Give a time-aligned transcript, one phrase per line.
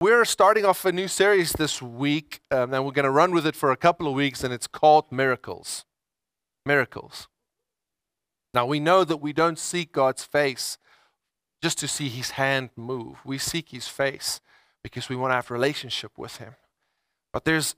[0.00, 3.46] we're starting off a new series this week, um, and we're going to run with
[3.46, 5.84] it for a couple of weeks, and it's called Miracles.
[6.64, 7.28] Miracles.
[8.54, 10.78] Now, we know that we don't seek God's face
[11.62, 13.18] just to see his hand move.
[13.26, 14.40] We seek his face
[14.82, 16.54] because we want to have relationship with him.
[17.30, 17.74] But there's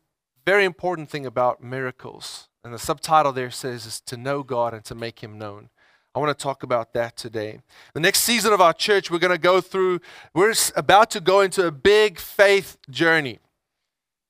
[0.46, 2.48] very important thing about miracles.
[2.62, 5.70] And the subtitle there says is to know God and to make him known.
[6.14, 7.60] I want to talk about that today.
[7.94, 10.00] The next season of our church, we're going to go through,
[10.34, 13.38] we're about to go into a big faith journey.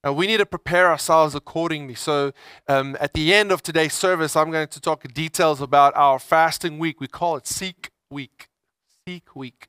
[0.01, 1.95] And we need to prepare ourselves accordingly.
[1.95, 2.33] So,
[2.67, 6.77] um, at the end of today's service, I'm going to talk details about our fasting
[6.77, 6.99] week.
[6.99, 8.49] We call it Seek Week.
[9.07, 9.67] Seek Week.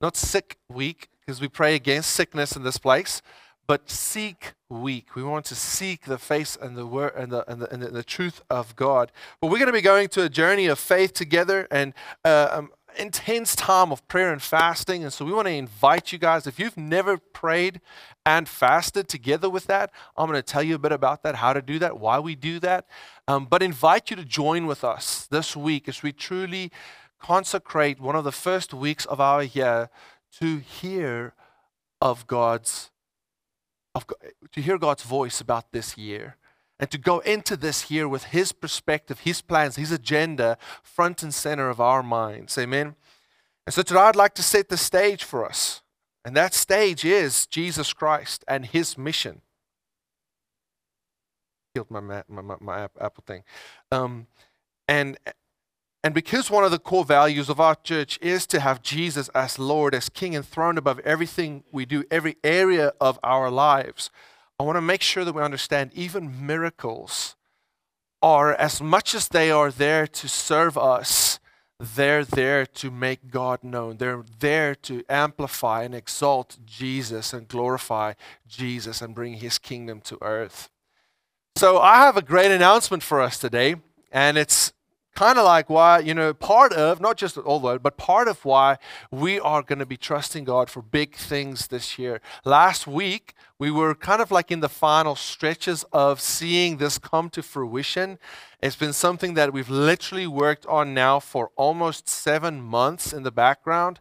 [0.00, 3.22] Not Sick Week, because we pray against sickness in this place,
[3.66, 5.14] but Seek week.
[5.14, 8.02] We want to seek the face and the word and the, and the, and the
[8.02, 9.12] truth of God.
[9.40, 11.94] But we're going to be going to a journey of faith together and
[12.24, 15.04] uh, um, intense time of prayer and fasting.
[15.04, 17.80] And so we want to invite you guys, if you've never prayed
[18.24, 21.52] and fasted together with that, I'm going to tell you a bit about that, how
[21.52, 22.86] to do that, why we do that.
[23.28, 26.72] Um, but invite you to join with us this week as we truly
[27.20, 29.90] consecrate one of the first weeks of our year
[30.38, 31.34] to hear
[32.00, 32.90] of God's
[33.96, 34.06] of,
[34.52, 36.36] to hear God's voice about this year
[36.78, 41.32] and to go into this year with His perspective, His plans, His agenda front and
[41.32, 42.58] center of our minds.
[42.58, 42.94] Amen.
[43.66, 45.82] And so today I'd like to set the stage for us.
[46.24, 49.40] And that stage is Jesus Christ and His mission.
[51.74, 53.44] Killed my, my, my, my Apple thing.
[53.90, 54.26] Um,
[54.86, 55.16] and
[56.06, 59.58] and because one of the core values of our church is to have Jesus as
[59.58, 64.08] Lord, as King, and above everything we do, every area of our lives,
[64.56, 67.34] I want to make sure that we understand even miracles
[68.22, 71.40] are, as much as they are there to serve us,
[71.80, 73.96] they're there to make God known.
[73.96, 78.12] They're there to amplify and exalt Jesus and glorify
[78.46, 80.70] Jesus and bring his kingdom to earth.
[81.56, 83.74] So I have a great announcement for us today,
[84.12, 84.72] and it's
[85.16, 88.44] kind of like why, you know, part of, not just all the but part of
[88.44, 88.76] why
[89.10, 92.20] we are going to be trusting God for big things this year.
[92.44, 97.30] Last week, we were kind of like in the final stretches of seeing this come
[97.30, 98.18] to fruition.
[98.62, 103.32] It's been something that we've literally worked on now for almost seven months in the
[103.32, 104.00] background.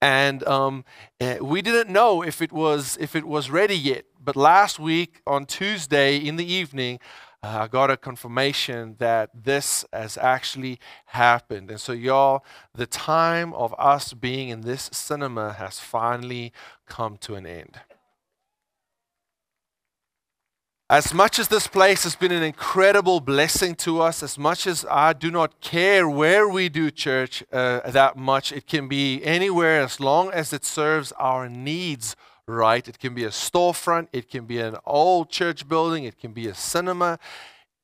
[0.00, 0.84] And um,
[1.20, 4.04] eh, we didn't know if it was if it was ready yet.
[4.22, 6.98] But last week on Tuesday in the evening,
[7.44, 11.70] I got a confirmation that this has actually happened.
[11.70, 12.44] And so, y'all,
[12.74, 16.52] the time of us being in this cinema has finally
[16.86, 17.80] come to an end.
[20.90, 24.84] As much as this place has been an incredible blessing to us, as much as
[24.90, 29.80] I do not care where we do church uh, that much, it can be anywhere
[29.80, 32.16] as long as it serves our needs
[32.46, 32.86] right.
[32.86, 36.46] It can be a storefront, it can be an old church building, it can be
[36.48, 37.18] a cinema.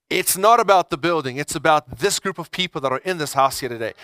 [0.08, 3.34] It's not about the building, it's about this group of people that are in this
[3.34, 3.94] house here today.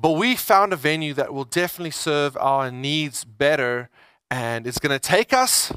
[0.00, 3.90] But we found a venue that will definitely serve our needs better,
[4.30, 5.72] and it's going to take us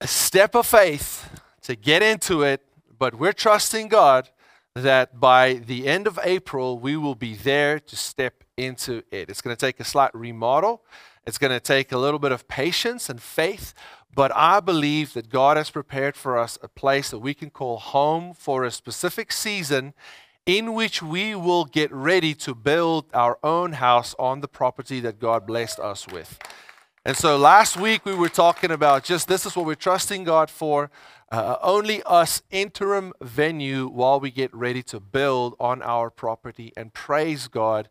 [0.00, 2.64] a step of faith to get into it,
[2.98, 4.30] but we're trusting God
[4.74, 9.30] that by the end of April, we will be there to step into it.
[9.30, 10.82] It's going to take a slight remodel.
[11.26, 13.74] It's going to take a little bit of patience and faith,
[14.14, 17.78] but I believe that God has prepared for us a place that we can call
[17.78, 19.94] home for a specific season
[20.46, 25.20] in which we will get ready to build our own house on the property that
[25.20, 26.38] God blessed us with.
[27.04, 30.48] And so last week we were talking about just this is what we're trusting God
[30.48, 30.90] for.
[31.30, 36.94] Uh, only us interim venue while we get ready to build on our property and
[36.94, 37.90] praise God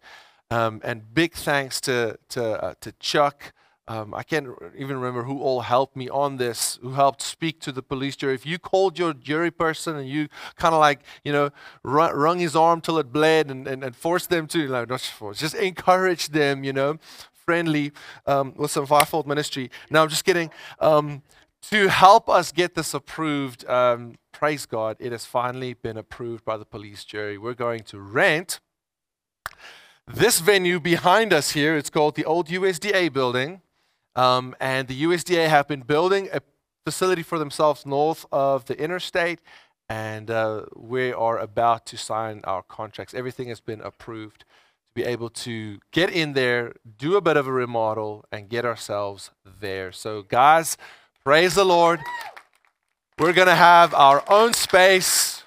[0.52, 3.54] um, and big thanks to, to, uh, to Chuck.
[3.90, 7.72] Um, I can't even remember who all helped me on this, who helped speak to
[7.72, 8.36] the police jury.
[8.36, 10.28] If you called your jury person and you
[10.58, 11.52] kind of like, you know,
[11.84, 15.40] wrung his arm till it bled and, and, and forced them to, like, not force,
[15.40, 16.98] just encourage them, you know,
[17.46, 17.94] friendly
[18.26, 19.72] um, with some fivefold ministry.
[19.90, 20.52] Now, I'm just kidding.
[20.80, 21.24] Um,
[21.70, 26.58] to help us get this approved, um, praise God, it has finally been approved by
[26.58, 27.38] the police jury.
[27.38, 28.60] We're going to rent
[30.08, 33.62] this venue behind us here, it's called the old USDA building.
[34.16, 36.42] Um, and the USDA have been building a
[36.86, 39.40] facility for themselves north of the interstate.
[39.90, 43.14] And uh, we are about to sign our contracts.
[43.14, 47.46] Everything has been approved to be able to get in there, do a bit of
[47.46, 49.92] a remodel, and get ourselves there.
[49.92, 50.78] So, guys,
[51.24, 52.00] praise the Lord.
[53.20, 55.44] We're going to have our own space.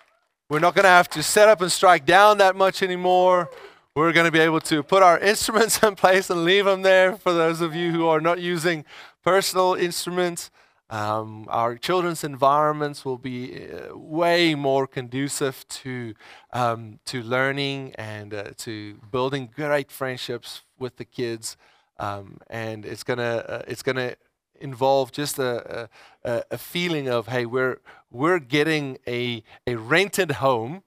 [0.49, 3.51] We're not going to have to set up and strike down that much anymore
[3.95, 7.17] we're going to be able to put our instruments in place and leave them there
[7.17, 8.85] for those of you who are not using
[9.25, 10.51] personal instruments.
[10.91, 16.15] Um, our children's environments will be uh, way more conducive to
[16.53, 21.57] um, to learning and uh, to building great friendships with the kids.
[22.01, 24.17] Um, and it's gonna uh, it's gonna
[24.61, 25.89] involve just a,
[26.25, 30.83] a, a, feeling of hey we're we're getting a a rented home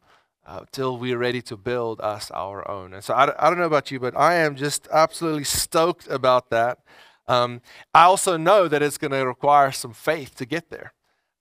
[0.45, 2.93] uh, till we're ready to build us our own.
[2.93, 6.49] And so I, I don't know about you, but I am just absolutely stoked about
[6.49, 6.79] that.
[7.27, 7.61] Um,
[7.93, 10.93] I also know that it's going to require some faith to get there.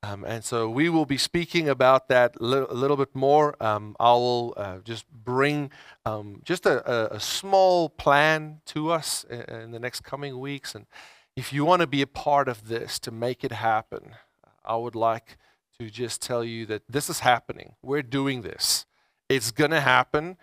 [0.04, 3.54] Um, and so we will be speaking about that li- a little bit more.
[3.62, 5.70] Um, I will uh, just bring
[6.05, 10.75] um, just a, a, small plan to us in, in, the next coming weeks.
[10.75, 10.87] And
[11.37, 14.16] if you want to be a part of this to make it happen,
[14.64, 15.38] I would like
[15.78, 17.75] to just tell you that this is happening.
[17.81, 18.87] We're doing this.
[19.37, 20.37] It's going to happen.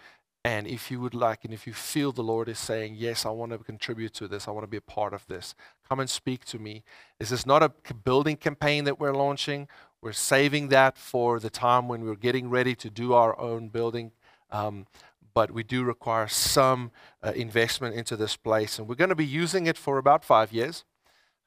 [0.44, 3.30] And if you would like, and if you feel the Lord is saying, Yes, I
[3.30, 5.54] want to contribute to this, I want to be a part of this,
[5.88, 6.84] come and speak to me.
[7.20, 9.68] This is not a building campaign that we're launching.
[10.02, 14.12] We're saving that for the time when we're getting ready to do our own building.
[14.50, 14.88] Um,
[15.34, 16.92] but we do require some
[17.22, 18.80] uh, investment into this place.
[18.80, 20.86] And we're going to be using it for about five years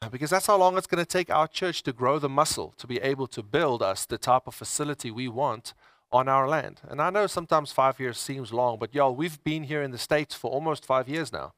[0.02, 2.74] uh, because that's how long it's going to take our church to grow the muscle
[2.76, 5.74] to be able to build us the type of facility we want
[6.12, 6.80] on our land.
[6.88, 9.98] And I know sometimes five years seems long, but y'all, we've been here in the
[9.98, 11.52] States for almost five years now.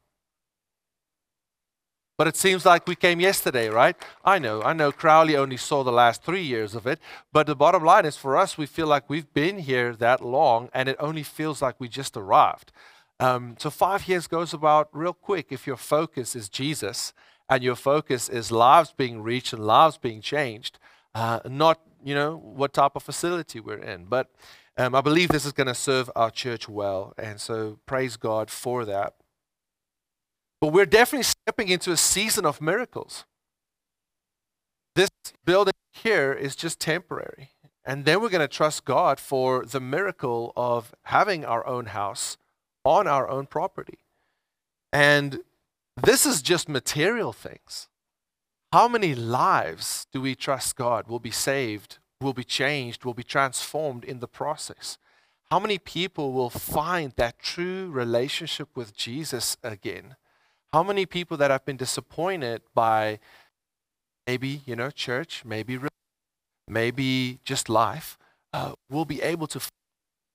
[2.16, 3.96] But it seems like we came yesterday, right?
[4.24, 7.00] I know, I know Crowley only saw the last three years of it,
[7.32, 10.68] but the bottom line is for us, we feel like we've been here that long
[10.72, 12.70] and it only feels like we just arrived.
[13.18, 17.12] Um, so five years goes about real quick if your focus is Jesus
[17.48, 20.78] and your focus is lives being reached and lives being changed,
[21.16, 24.04] uh, not you know, what type of facility we're in.
[24.04, 24.30] But
[24.76, 27.14] um, I believe this is going to serve our church well.
[27.16, 29.14] And so praise God for that.
[30.60, 33.24] But we're definitely stepping into a season of miracles.
[34.94, 35.10] This
[35.44, 37.50] building here is just temporary.
[37.84, 42.36] And then we're going to trust God for the miracle of having our own house
[42.84, 43.98] on our own property.
[44.92, 45.40] And
[46.02, 47.88] this is just material things.
[48.74, 53.22] How many lives do we trust God will be saved, will be changed, will be
[53.22, 54.98] transformed in the process?
[55.48, 60.16] How many people will find that true relationship with Jesus again?
[60.72, 63.20] How many people that have been disappointed by
[64.26, 65.78] maybe, you know, church, maybe
[66.66, 68.18] maybe just life,
[68.52, 69.60] uh, will be able to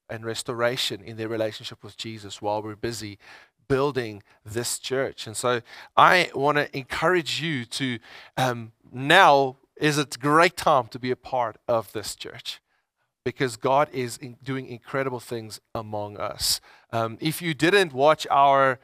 [0.09, 3.19] and restoration in their relationship with Jesus while we're busy
[3.69, 5.25] building this church.
[5.27, 5.61] And so
[5.95, 7.99] I want to encourage you to
[8.35, 12.59] um, now is a great time to be a part of this church
[13.23, 16.59] because God is in doing incredible things among us.
[16.91, 18.79] Um, if you didn't watch our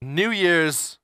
[0.00, 0.98] New Year's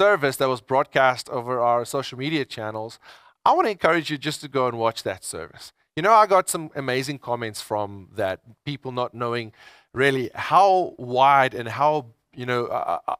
[0.00, 2.98] service that was broadcast over our social media channels,
[3.44, 5.72] I want to encourage you just to go and watch that service.
[5.94, 9.52] You know, I got some amazing comments from that, people not knowing
[9.94, 12.06] really how wide and how
[12.36, 12.66] you know,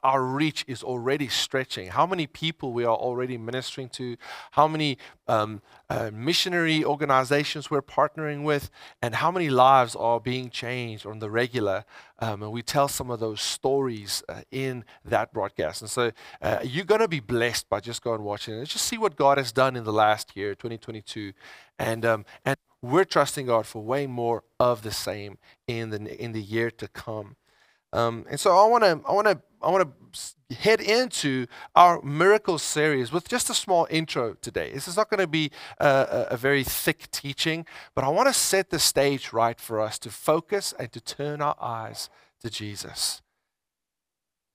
[0.03, 1.89] our reach is already stretching.
[1.89, 4.15] How many people we are already ministering to,
[4.51, 4.97] how many
[5.27, 8.69] um, uh, missionary organizations we're partnering with,
[9.01, 11.85] and how many lives are being changed on the regular.
[12.19, 15.81] Um, and we tell some of those stories uh, in that broadcast.
[15.81, 16.11] And so
[16.41, 18.65] uh, you're going to be blessed by just going and watching it.
[18.65, 21.33] Just see what God has done in the last year, 2022.
[21.79, 26.31] And, um, and we're trusting God for way more of the same in the, in
[26.31, 27.35] the year to come.
[27.97, 31.99] Um, and so I want to I want to I want to head into our
[32.03, 34.71] miracle series with just a small intro today.
[34.71, 35.49] This is not going to be
[35.79, 39.97] a, a, very thick teaching, but I want to set the stage right for us
[39.99, 42.09] to focus and to turn our eyes
[42.41, 43.21] to Jesus.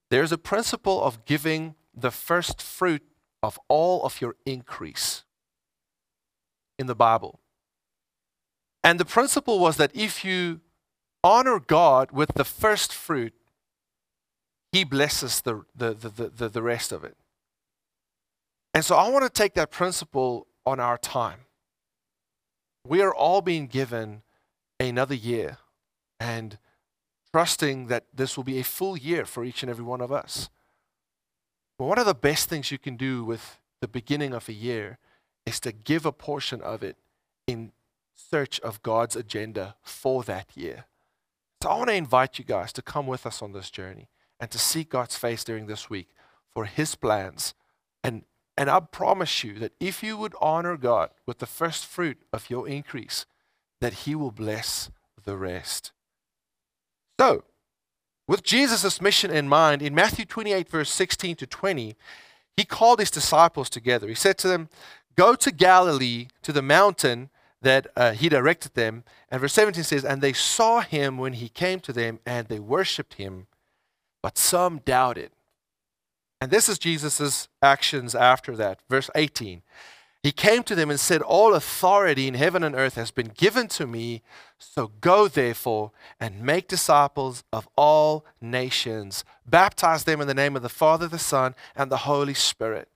[0.09, 3.03] There's a principle of giving the first fruit
[3.43, 5.25] of all of your increase
[6.79, 7.41] in the Bible.
[8.85, 10.61] And the principle was that if you
[11.25, 13.35] honor God with the first fruit,
[14.73, 17.17] He blesses the, the, the, the, the rest of it.
[18.75, 21.41] And so I want to take that principle on our time.
[22.87, 24.23] We are all being given
[24.81, 25.59] another year
[26.19, 26.59] and
[27.33, 30.51] trusting that this will be a full year for each and every one of us.
[31.79, 34.99] But one of the best things you can do with the beginning of a year
[35.47, 36.97] is to give a portion of it
[37.47, 37.73] in
[38.15, 40.87] search of God's agenda for that year.
[41.63, 44.09] So I want to invite you guys to come with us on this journey
[44.41, 46.09] and to seek God's face during this week
[46.53, 47.55] for his plans.
[48.03, 48.25] And,
[48.59, 52.51] and I promise you that if you would honor God with the first fruit of
[52.51, 53.27] your increase,
[53.81, 54.91] that he will bless
[55.23, 55.93] the rest.
[57.21, 57.45] So,
[58.27, 61.95] with Jesus' mission in mind, in Matthew 28, verse 16 to 20,
[62.57, 64.09] he called his disciples together.
[64.09, 64.69] He said to them,
[65.15, 67.31] Go to Galilee, to the mountain
[67.63, 69.05] that uh, he directed them.
[69.31, 72.59] And verse 17 says, And they saw him when he came to them, and they
[72.59, 73.47] worshiped him,
[74.23, 75.31] but some doubted.
[76.41, 78.81] And this is Jesus' actions after that.
[78.91, 79.63] Verse 18.
[80.23, 83.67] He came to them and said, All authority in heaven and earth has been given
[83.69, 84.23] to me.
[84.59, 85.91] So go, therefore,
[86.21, 89.25] and make disciples of all nations.
[89.45, 92.89] Baptize them in the name of the Father, the Son, and the Holy Spirit.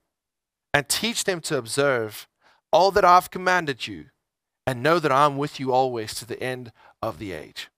[0.73, 2.29] And teach them to observe
[2.73, 4.07] all that I've commanded you.
[4.67, 7.69] And know that I'm with you always to the end of the age.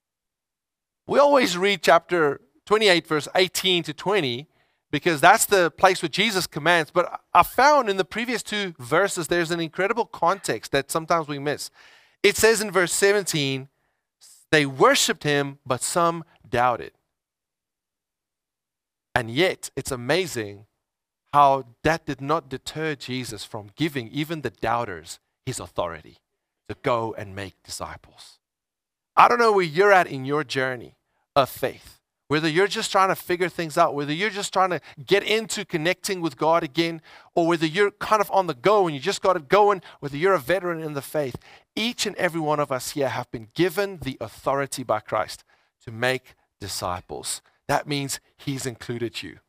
[1.05, 4.47] We always read chapter 28, verse 18 to 20
[4.91, 6.91] because that's the place where Jesus commands.
[6.91, 11.39] But I found in the previous two verses there's an incredible context that sometimes we
[11.39, 11.69] miss.
[12.23, 13.69] It says in verse 17,
[14.51, 16.91] they worshiped him, but some doubted.
[19.13, 20.65] And yet, it's amazing
[21.33, 26.17] how that did not deter Jesus from giving even the doubters his authority
[26.69, 28.39] to go and make disciples.
[29.15, 30.95] I don't know where you're at in your journey
[31.35, 31.99] of faith
[32.29, 35.65] whether you're just trying to figure things out, whether you're just trying to get into
[35.65, 37.01] connecting with God again,
[37.33, 40.15] or whether you're kind of on the go and you just got it going, whether
[40.15, 41.35] you're a veteran in the faith,
[41.75, 45.43] each and every one of us here have been given the authority by Christ
[45.83, 47.41] to make disciples.
[47.67, 49.39] That means He's included you.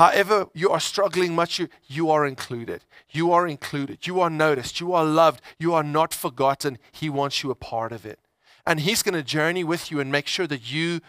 [0.00, 2.86] However, you are struggling much, you, you are included.
[3.10, 4.06] You are included.
[4.06, 4.80] You are noticed.
[4.80, 5.42] You are loved.
[5.58, 6.78] You are not forgotten.
[6.90, 8.18] He wants you a part of it.
[8.66, 11.02] And He's going to journey with you and make sure that you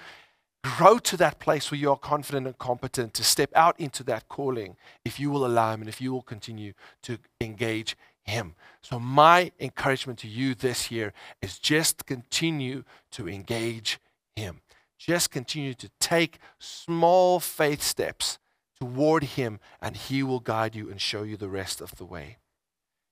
[0.62, 4.28] grow to that place where you are confident and competent to step out into that
[4.28, 7.96] calling if you will allow Him and if you will continue to engage
[8.26, 8.56] Him.
[8.82, 14.02] So, my encouragement to you this year is just continue to engage
[14.36, 14.60] Him.
[14.98, 18.38] Just continue to take small faith steps
[18.82, 22.38] toward Him, and He will guide you and show you the rest of the way.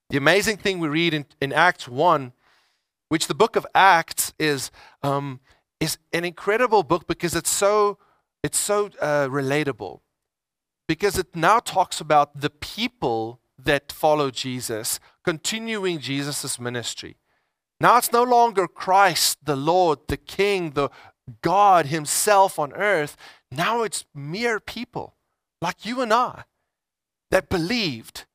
[0.09, 2.33] The amazing thing we read in, in Acts 1,
[3.09, 4.71] which the book of Acts is.
[5.03, 5.39] Um,
[5.79, 7.97] is an incredible book because it's so
[8.43, 10.01] it's so uh, relatable
[10.87, 17.17] because it now talks about the people that follow Jesus continuing Jesus' ministry.
[17.81, 20.89] Now it's no longer Christ, the Lord, the King, the
[21.41, 23.15] God Himself on earth.
[23.51, 25.15] Now it's mere people
[25.61, 26.43] like you and I
[27.31, 28.25] that believed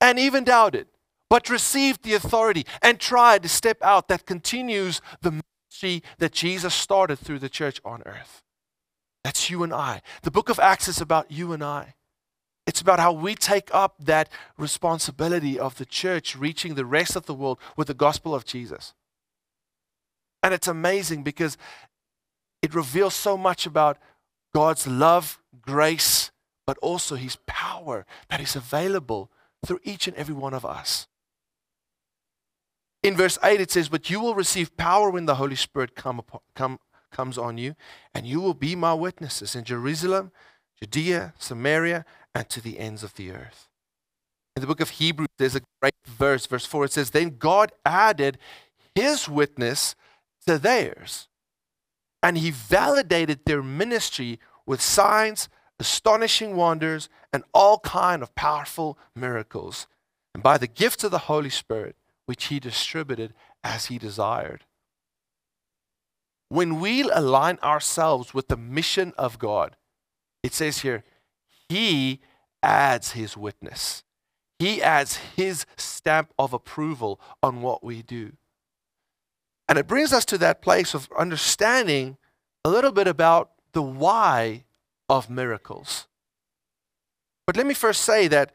[0.00, 0.86] and even doubted,
[1.28, 6.74] but received the authority and tried to step out that continues the ministry that Jesus
[6.74, 8.42] started through the church on earth.
[9.22, 10.02] That's you and I.
[10.22, 11.94] The book of Acts is about you and I.
[12.66, 17.26] It's about how we take up that responsibility of the church reaching the rest of
[17.26, 18.94] the world with the gospel of Jesus.
[20.42, 21.58] And it's amazing because
[22.62, 23.98] it reveals so much about
[24.54, 26.29] God's love, grace,
[26.70, 29.28] but also his power that is available
[29.66, 31.08] through each and every one of us.
[33.02, 36.20] In verse 8, it says, But you will receive power when the Holy Spirit come
[36.20, 36.78] upon, come,
[37.10, 37.74] comes on you,
[38.14, 40.30] and you will be my witnesses in Jerusalem,
[40.80, 42.04] Judea, Samaria,
[42.36, 43.66] and to the ends of the earth.
[44.54, 46.84] In the book of Hebrews, there's a great verse, verse 4.
[46.84, 48.38] It says, Then God added
[48.94, 49.96] his witness
[50.46, 51.26] to theirs,
[52.22, 55.48] and he validated their ministry with signs,
[55.80, 59.86] astonishing wonders, and all kind of powerful miracles.
[60.34, 61.96] And by the gift of the Holy Spirit,
[62.26, 63.34] which he distributed
[63.64, 64.64] as he desired.
[66.48, 69.76] When we align ourselves with the mission of God,
[70.42, 71.04] it says here,
[71.68, 72.20] he
[72.62, 74.04] adds his witness.
[74.58, 78.32] He adds his stamp of approval on what we do.
[79.68, 82.18] And it brings us to that place of understanding
[82.64, 84.64] a little bit about the why
[85.10, 86.06] of miracles.
[87.46, 88.52] But let me first say that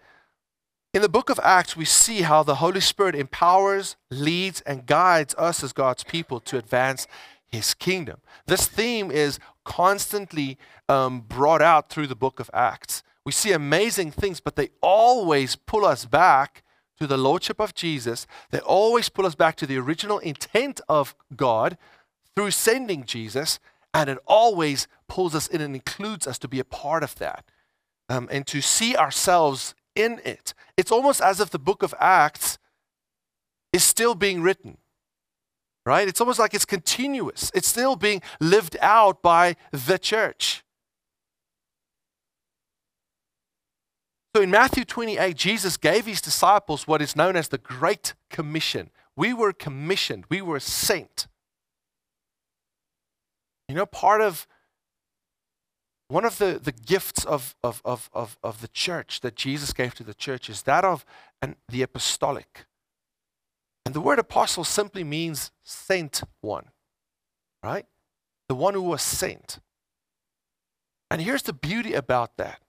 [0.94, 5.36] in the book of Acts, we see how the Holy Spirit empowers, leads, and guides
[5.38, 7.06] us as God's people to advance
[7.46, 8.22] His kingdom.
[8.48, 10.58] This theme is constantly
[10.88, 13.04] um, brought out through the book of Acts.
[13.26, 16.64] We see amazing things, but they always pull us back
[16.98, 18.26] to the Lordship of Jesus.
[18.52, 21.78] They always pull us back to the original intent of God
[22.34, 23.60] through sending Jesus,
[23.96, 27.46] and it always pulls us in and includes us to be a part of that
[28.10, 30.54] um, and to see ourselves in it.
[30.76, 32.58] It's almost as if the book of Acts
[33.72, 34.80] is still being written,
[35.86, 36.10] right?
[36.10, 40.66] It's almost like it's continuous, it's still being lived out by the church.
[44.36, 48.90] So in Matthew 28, Jesus gave his disciples what is known as the Great Commission.
[49.16, 51.28] We were commissioned, we were sent.
[53.68, 54.48] You know, part of
[56.08, 59.96] one of the, the gifts of, of, of, of, of the church that Jesus gave
[59.96, 61.04] to the church is that of
[61.42, 62.66] an, the apostolic.
[63.86, 66.68] And the word apostle simply means sent one,
[67.64, 67.86] right?
[68.50, 69.60] The one who was sent.
[71.10, 72.62] And here's the beauty about that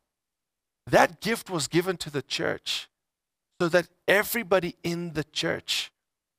[0.86, 2.88] that gift was given to the church
[3.60, 5.90] so that everybody in the church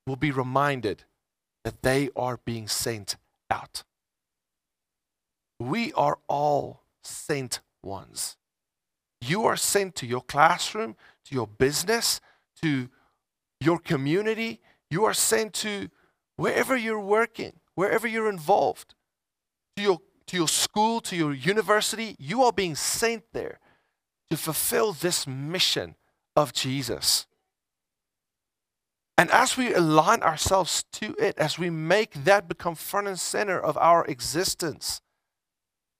[0.06, 1.04] will be reminded
[1.64, 3.16] that they are being sent
[3.50, 3.82] out.
[5.58, 8.36] We are all sent ones.
[9.20, 10.96] You are sent to your classroom,
[11.26, 12.20] to your business,
[12.62, 12.88] to
[13.60, 14.60] your community.
[14.90, 15.88] You are sent to
[16.36, 18.94] wherever you're working, wherever you're involved,
[19.76, 22.14] to your, to your school, to your university.
[22.18, 23.58] You are being sent there
[24.30, 25.96] to fulfill this mission
[26.36, 27.26] of Jesus.
[29.16, 33.58] And as we align ourselves to it, as we make that become front and center
[33.58, 35.00] of our existence,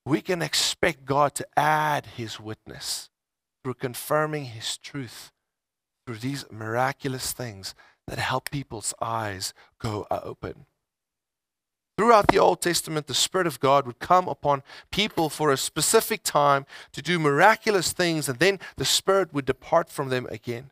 [0.04, 3.10] we can expect God to add his witness
[3.62, 5.32] through confirming his truth
[6.06, 7.74] through these miraculous things
[8.06, 10.64] that help people's eyes go open.
[11.98, 16.22] Throughout the Old Testament, the Spirit of God would come upon people for a specific
[16.22, 20.70] time to do miraculous things, and then the Spirit would depart from them again.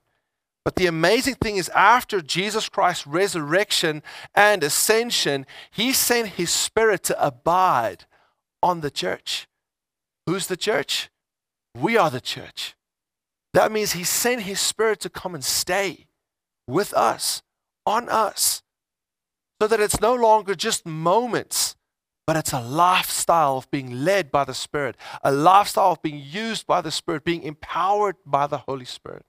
[0.64, 4.02] But the amazing thing is, after Jesus Christ's resurrection
[4.34, 8.06] and ascension, He sent His Spirit to abide
[8.66, 9.46] on the church.
[10.26, 11.08] Who's the church?
[11.80, 12.74] We are the church.
[13.54, 16.08] That means He sent His Spirit to come and stay
[16.66, 17.42] with us,
[17.86, 18.62] on us,
[19.62, 21.76] so that it's no longer just moments,
[22.26, 26.66] but it's a lifestyle of being led by the Spirit, a lifestyle of being used
[26.66, 29.24] by the Spirit, being empowered by the Holy Spirit.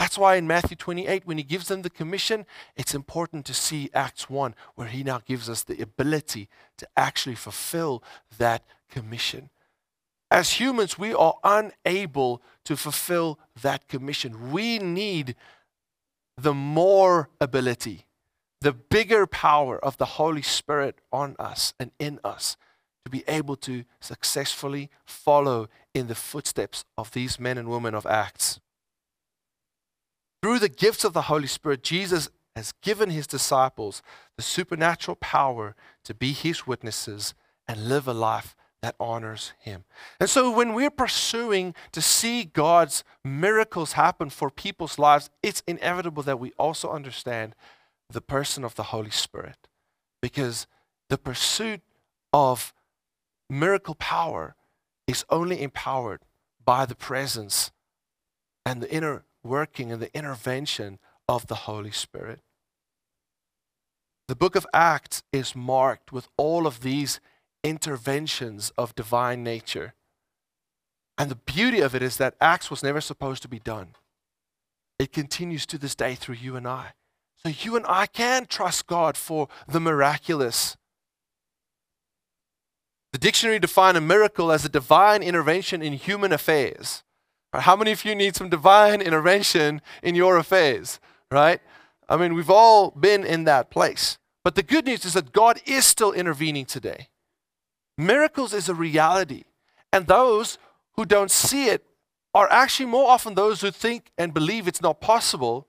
[0.00, 3.90] That's why in Matthew 28, when he gives them the commission, it's important to see
[3.92, 8.02] Acts 1, where he now gives us the ability to actually fulfill
[8.38, 9.50] that commission.
[10.30, 14.50] As humans, we are unable to fulfill that commission.
[14.50, 15.36] We need
[16.34, 18.06] the more ability,
[18.62, 22.56] the bigger power of the Holy Spirit on us and in us
[23.04, 28.06] to be able to successfully follow in the footsteps of these men and women of
[28.06, 28.60] Acts.
[30.42, 34.02] Through the gifts of the Holy Spirit, Jesus has given his disciples
[34.36, 37.34] the supernatural power to be his witnesses
[37.68, 39.84] and live a life that honors him.
[40.18, 46.22] And so when we're pursuing to see God's miracles happen for people's lives, it's inevitable
[46.22, 47.54] that we also understand
[48.08, 49.68] the person of the Holy Spirit.
[50.22, 50.66] Because
[51.10, 51.82] the pursuit
[52.32, 52.72] of
[53.50, 54.54] miracle power
[55.06, 56.22] is only empowered
[56.64, 57.70] by the presence
[58.64, 60.98] and the inner working and the intervention
[61.28, 62.40] of the Holy Spirit.
[64.28, 67.20] The book of Acts is marked with all of these
[67.64, 69.94] interventions of divine nature.
[71.18, 73.88] And the beauty of it is that Acts was never supposed to be done.
[74.98, 76.92] It continues to this day through you and I.
[77.36, 80.76] So you and I can trust God for the miraculous.
[83.12, 87.02] The dictionary defines a miracle as a divine intervention in human affairs.
[87.52, 91.00] How many of you need some divine intervention in your affairs?
[91.30, 91.60] Right?
[92.08, 94.18] I mean, we've all been in that place.
[94.44, 97.08] But the good news is that God is still intervening today.
[97.98, 99.44] Miracles is a reality.
[99.92, 100.58] And those
[100.94, 101.84] who don't see it
[102.32, 105.66] are actually more often those who think and believe it's not possible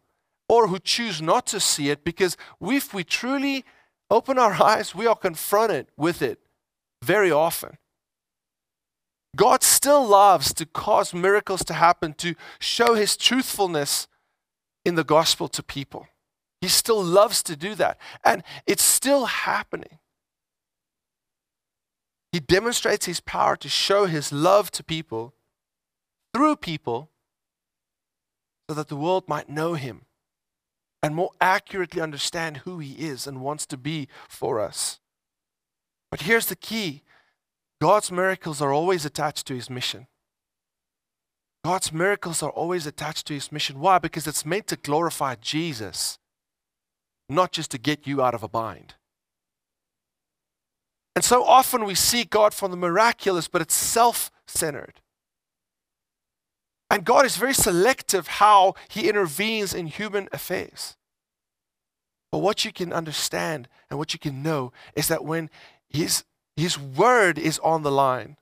[0.47, 3.65] or who choose not to see it because if we truly
[4.09, 6.39] open our eyes, we are confronted with it
[7.01, 7.77] very often.
[9.35, 14.07] God still loves to cause miracles to happen to show his truthfulness
[14.83, 16.07] in the gospel to people.
[16.59, 17.97] He still loves to do that.
[18.23, 19.99] And it's still happening.
[22.31, 25.33] He demonstrates his power to show his love to people
[26.33, 27.09] through people
[28.69, 30.05] so that the world might know him
[31.03, 34.99] and more accurately understand who he is and wants to be for us.
[36.09, 37.03] But here's the key
[37.81, 40.05] God's miracles are always attached to his mission.
[41.65, 43.79] God's miracles are always attached to his mission.
[43.79, 43.97] Why?
[43.97, 46.19] Because it's meant to glorify Jesus,
[47.27, 48.93] not just to get you out of a bind.
[51.15, 55.01] And so often we see God from the miraculous, but it's self centered.
[56.91, 60.97] And God is very selective how he intervenes in human affairs.
[62.31, 65.49] But what you can understand and what you can know is that when
[65.89, 66.23] his,
[66.55, 68.37] his word is on the line,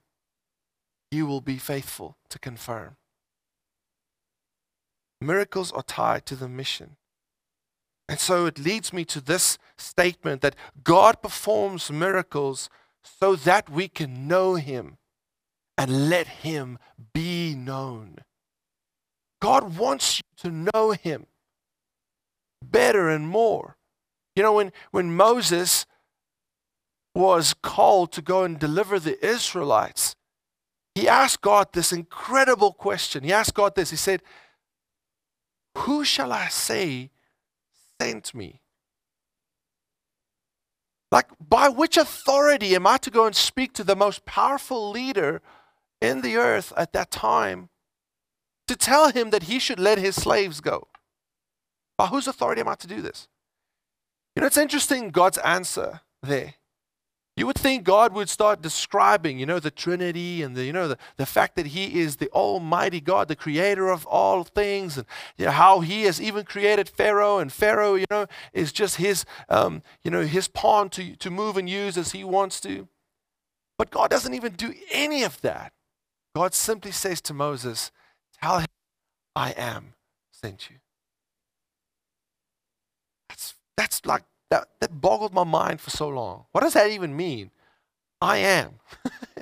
[1.11, 2.97] you will be faithful to confirm.
[5.21, 6.97] Miracles are tied to the mission.
[8.07, 12.69] And so it leads me to this statement that God performs miracles
[13.03, 14.97] so that we can know Him
[15.79, 16.77] and let him
[17.13, 18.17] be known.
[19.41, 21.25] God wants you to know him
[22.61, 23.77] better and more.
[24.35, 25.85] You know, when, when Moses
[27.19, 30.15] was called to go and deliver the Israelites,
[30.95, 33.23] he asked God this incredible question.
[33.23, 33.89] He asked God this.
[33.89, 34.21] He said,
[35.79, 37.11] Who shall I say
[38.01, 38.61] sent me?
[41.11, 45.41] Like, by which authority am I to go and speak to the most powerful leader
[46.01, 47.67] in the earth at that time
[48.69, 50.87] to tell him that he should let his slaves go?
[51.97, 53.27] By whose authority am I to do this?
[54.35, 56.53] You know, it's interesting God's answer there.
[57.39, 60.89] You would think God would start describing, you know, the Trinity and the, you know,
[60.89, 65.07] the, the fact that He is the Almighty God, the creator of all things, and
[65.37, 69.23] you know, how He has even created Pharaoh, and Pharaoh, you know, is just His,
[69.47, 72.89] um, you know, His pawn to, to move and use as He wants to.
[73.77, 75.71] But God doesn't even do any of that.
[76.35, 77.89] God simply says to Moses,
[78.43, 78.67] Tell him,
[79.33, 79.93] I am
[80.33, 80.75] sent you.
[83.29, 86.45] That's, that's like that, that boggled my mind for so long.
[86.51, 87.51] What does that even mean?
[88.21, 88.79] I am.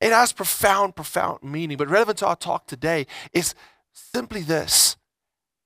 [0.00, 3.54] it has profound, profound meaning, but relevant to our talk today is
[3.92, 4.96] simply this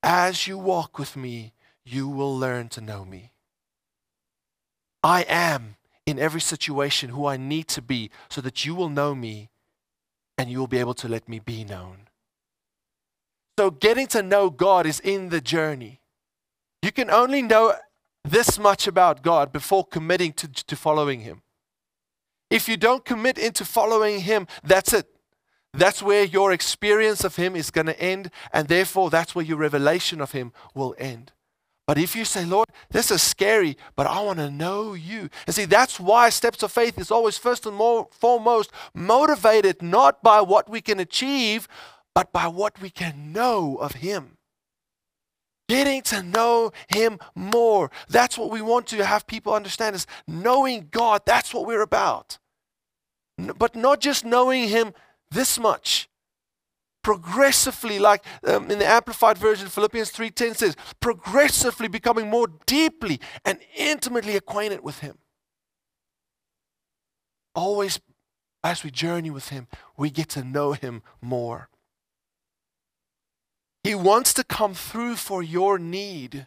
[0.03, 1.53] As you walk with me,
[1.85, 3.33] you will learn to know me.
[5.03, 9.15] I am in every situation who I need to be so that you will know
[9.15, 9.51] me
[10.39, 12.09] and you will be able to let me be known.
[13.59, 16.02] So, getting to know God is in the journey.
[16.83, 17.75] You can only know
[18.25, 21.43] this much about God before committing to, to following Him.
[22.51, 25.07] If you don't commit into following Him, that's it.
[25.73, 29.57] That's where your experience of Him is going to end, and therefore that's where your
[29.57, 31.33] revelation of Him will end.
[31.87, 35.29] But if you say, Lord, this is scary, but I want to know you.
[35.47, 40.23] And see, that's why Steps of Faith is always first and more, foremost motivated not
[40.23, 41.67] by what we can achieve,
[42.15, 44.37] but by what we can know of Him.
[45.69, 47.91] Getting to know Him more.
[48.09, 51.23] That's what we want to have people understand is knowing God.
[51.25, 52.39] That's what we're about.
[53.39, 54.93] But not just knowing Him
[55.31, 56.09] this much.
[57.03, 63.59] Progressively, like um, in the Amplified Version, Philippians 3.10 says, progressively becoming more deeply and
[63.77, 65.19] intimately acquainted with Him.
[67.55, 68.01] Always,
[68.63, 71.69] as we journey with Him, we get to know Him more.
[73.83, 76.47] He wants to come through for your need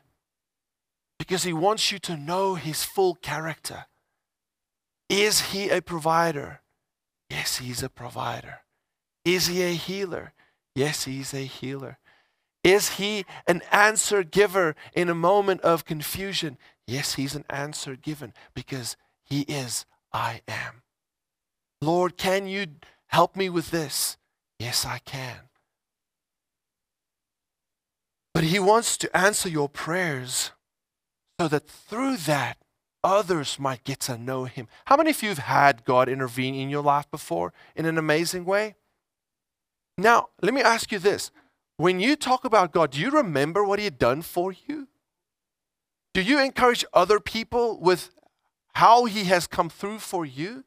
[1.19, 3.85] because he wants you to know his full character.
[5.09, 6.61] Is he a provider?
[7.29, 8.59] Yes, he's a provider.
[9.23, 10.33] Is he a healer?
[10.75, 11.97] Yes, he's a healer.
[12.63, 16.57] Is he an answer giver in a moment of confusion?
[16.87, 20.83] Yes, he's an answer given because he is I am.
[21.81, 22.67] Lord, can you
[23.07, 24.17] help me with this?
[24.59, 25.49] Yes, I can.
[28.35, 30.51] But He wants to answer your prayers
[31.39, 32.57] so that through that,
[33.01, 34.67] others might get to know Him.
[34.87, 38.43] How many of you have had God intervene in your life before in an amazing
[38.43, 38.75] way?
[39.97, 41.31] Now, let me ask you this.
[41.77, 44.89] When you talk about God, do you remember what He had done for you?
[46.13, 48.09] Do you encourage other people with
[48.73, 50.65] how He has come through for you?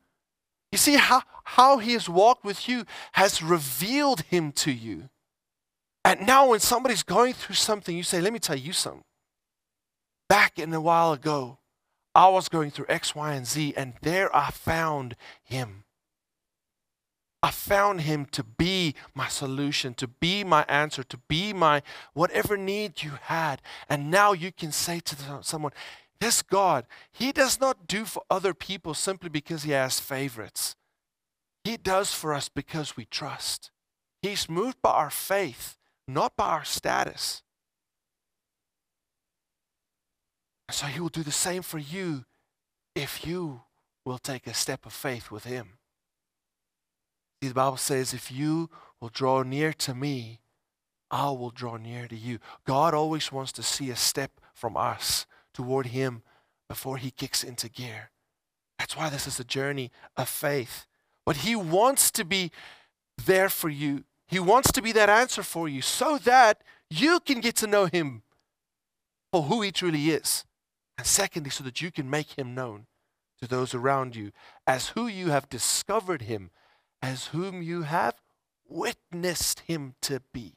[0.73, 5.11] You see, how, how He has walked with you has revealed Him to you.
[6.09, 9.05] And now, when somebody's going through something, you say, Let me tell you something.
[10.27, 11.59] Back in a while ago,
[12.15, 15.85] I was going through X, Y, and Z, and there I found him.
[17.43, 21.83] I found him to be my solution, to be my answer, to be my
[22.15, 23.61] whatever need you had.
[23.87, 25.73] And now you can say to someone,
[26.21, 30.75] This God, He does not do for other people simply because He has favorites.
[31.65, 33.71] He does for us because we trust.
[34.23, 35.78] He's moved by our faith
[36.09, 37.43] not by our status.
[40.71, 42.25] So he will do the same for you
[42.95, 43.63] if you
[44.05, 45.79] will take a step of faith with him.
[47.43, 48.69] See, the Bible says, if you
[49.01, 50.41] will draw near to me,
[51.11, 52.39] I will draw near to you.
[52.67, 56.23] God always wants to see a step from us toward him
[56.69, 58.11] before he kicks into gear.
[58.79, 60.87] That's why this is a journey of faith.
[61.25, 62.51] But he wants to be
[63.25, 66.61] there for you he wants to be that answer for you so that
[66.91, 68.23] you can get to know Him
[69.33, 70.45] for who He truly is.
[70.99, 72.87] And secondly, so that you can make Him known
[73.41, 74.33] to those around you
[74.67, 76.51] as who you have discovered Him,
[77.01, 78.17] as whom you have
[78.69, 80.57] witnessed Him to be.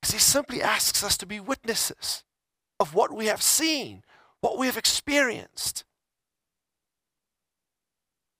[0.00, 2.24] Because He simply asks us to be witnesses
[2.80, 4.02] of what we have seen,
[4.40, 5.84] what we have experienced.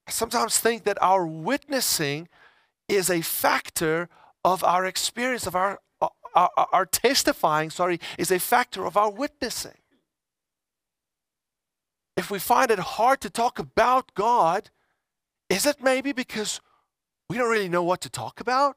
[0.08, 2.28] I sometimes think that our witnessing
[2.90, 4.08] is a factor
[4.44, 5.80] of our experience, of our,
[6.34, 9.78] our, our testifying, sorry, is a factor of our witnessing.
[12.16, 14.70] If we find it hard to talk about God,
[15.48, 16.60] is it maybe because
[17.28, 18.76] we don't really know what to talk about?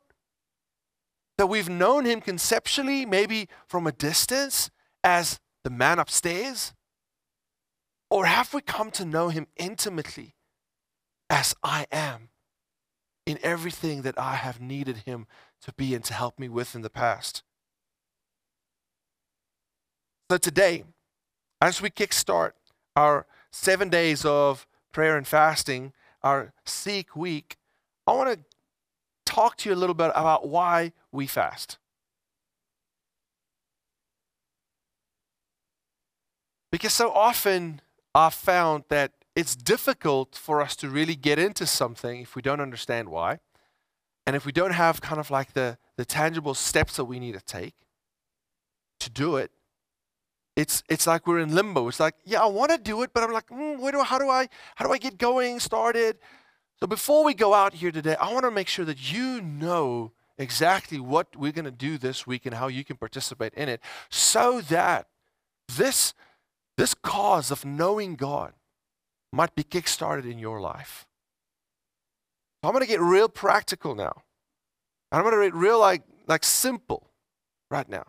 [1.38, 4.70] That we've known him conceptually, maybe from a distance,
[5.04, 6.74] as the man upstairs?
[8.10, 10.36] Or have we come to know him intimately
[11.30, 12.30] as I am
[13.26, 15.28] in everything that I have needed him
[15.62, 17.44] to be and to help me with in the past?
[20.30, 20.84] So today,
[21.62, 22.52] as we kickstart
[22.96, 27.58] our seven days of prayer and fasting, our Seek Week,
[28.08, 28.40] I want to
[29.26, 31.78] talk to you a little bit about why we fast.
[36.72, 37.82] Because so often
[38.16, 42.62] I've found that it's difficult for us to really get into something if we don't
[42.62, 43.40] understand why.
[44.26, 47.34] And if we don't have kind of like the, the tangible steps that we need
[47.34, 47.74] to take
[49.00, 49.52] to do it,
[50.56, 51.88] it's, it's like we're in limbo.
[51.88, 54.20] It's like, yeah, I want to do it, but I'm like, mm, where do, how,
[54.20, 56.20] do I, how do I get going, started?
[56.80, 60.12] So before we go out here today, I want to make sure that you know
[60.38, 63.82] exactly what we're going to do this week and how you can participate in it
[64.10, 65.08] so that
[65.76, 66.14] this,
[66.78, 68.54] this cause of knowing God
[69.34, 71.08] might be kickstarted in your life.
[72.62, 74.22] I'm going to get real practical now.
[75.12, 77.10] I'm going to get real like, like simple
[77.70, 78.06] right now.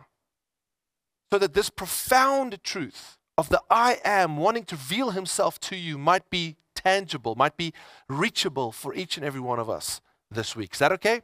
[1.33, 5.97] So that this profound truth of the I am wanting to reveal himself to you
[5.97, 7.73] might be tangible, might be
[8.07, 10.73] reachable for each and every one of us this week.
[10.73, 11.21] Is that okay?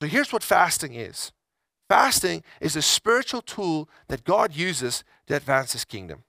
[0.00, 1.32] So here's what fasting is
[1.88, 6.24] fasting is a spiritual tool that God uses to advance his kingdom.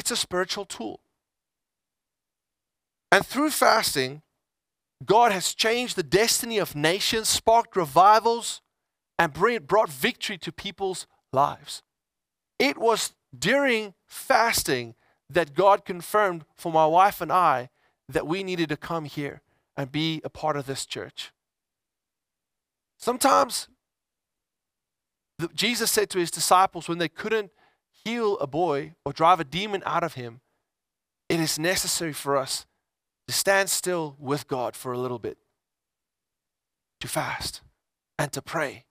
[0.00, 1.00] It's a spiritual tool.
[3.12, 4.22] And through fasting,
[5.04, 8.62] God has changed the destiny of nations, sparked revivals,
[9.18, 11.82] and brought victory to people's lives.
[12.58, 14.94] It was during fasting
[15.28, 17.68] that God confirmed for my wife and I
[18.08, 19.42] that we needed to come here
[19.76, 21.30] and be a part of this church.
[22.96, 23.68] Sometimes
[25.54, 27.50] Jesus said to his disciples when they couldn't
[28.04, 30.40] heal a boy or drive a demon out of him,
[31.28, 32.66] it is necessary for us
[33.28, 35.38] to stand still with God for a little bit,
[37.00, 37.62] to fast
[38.18, 38.84] and to pray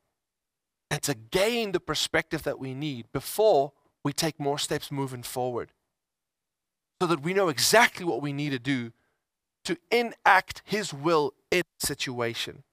[0.90, 5.72] and to gain the perspective that we need before we take more steps moving forward
[7.02, 8.92] so that we know exactly what we need to do
[9.66, 12.64] to enact His will in situation.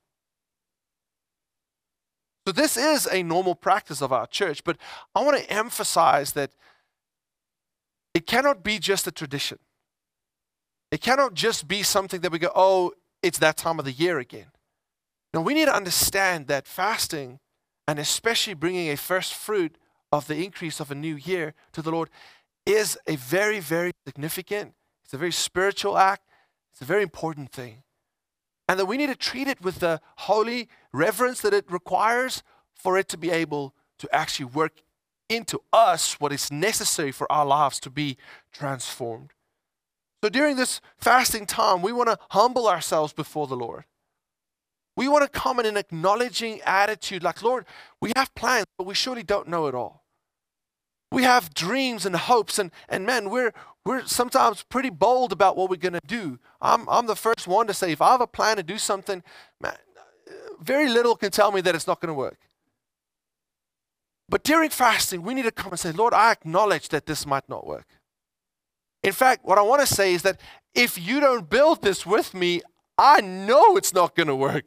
[2.47, 4.77] So, this is a normal practice of our church, but
[5.17, 6.53] I want to emphasize that
[8.15, 9.59] it cannot be just a tradition.
[10.93, 14.21] It cannot just be something that we go, oh, it's that time of the year
[14.21, 14.47] again.
[15.35, 17.41] Now, we need to understand that fasting,
[17.89, 19.77] and especially bringing a first fruit
[20.13, 22.11] of the increase of a new year to the Lord,
[22.65, 26.23] is a very, very significant, it's a very spiritual act,
[26.71, 27.83] it's a very important thing
[28.69, 32.43] and that we need to treat it with the holy reverence that it requires
[32.75, 34.83] for it to be able to actually work
[35.29, 38.17] into us what is necessary for our lives to be
[38.53, 39.31] transformed.
[40.23, 43.85] So during this fasting time, we want to humble ourselves before the Lord.
[44.97, 47.67] We want to come in an acknowledging attitude like, Lord,
[48.01, 50.06] we have plans, but we surely don't know it all.
[51.13, 53.53] We have dreams and hopes, and, and man, we're,
[53.85, 56.39] we're sometimes pretty bold about what we're going to do.
[56.61, 59.23] I'm, I'm the first one to say, if I have a plan to do something,
[59.61, 59.77] man,
[60.61, 62.39] very little can tell me that it's not going to work.
[64.29, 67.49] But during fasting, we need to come and say, Lord, I acknowledge that this might
[67.49, 67.87] not work.
[69.05, 70.41] In fact, what I want to say is that
[70.75, 72.63] if you don't build this with me,
[72.99, 74.65] I know it's not going to work.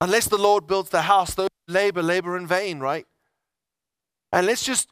[0.00, 3.06] Unless the Lord builds the house, those labor, labor in vain, right?
[4.32, 4.88] And let's just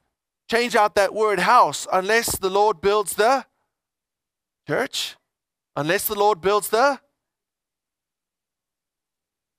[0.51, 1.87] change out that word house.
[1.93, 3.45] Unless the Lord builds the
[4.67, 5.17] church,
[5.75, 7.01] unless the Lord builds the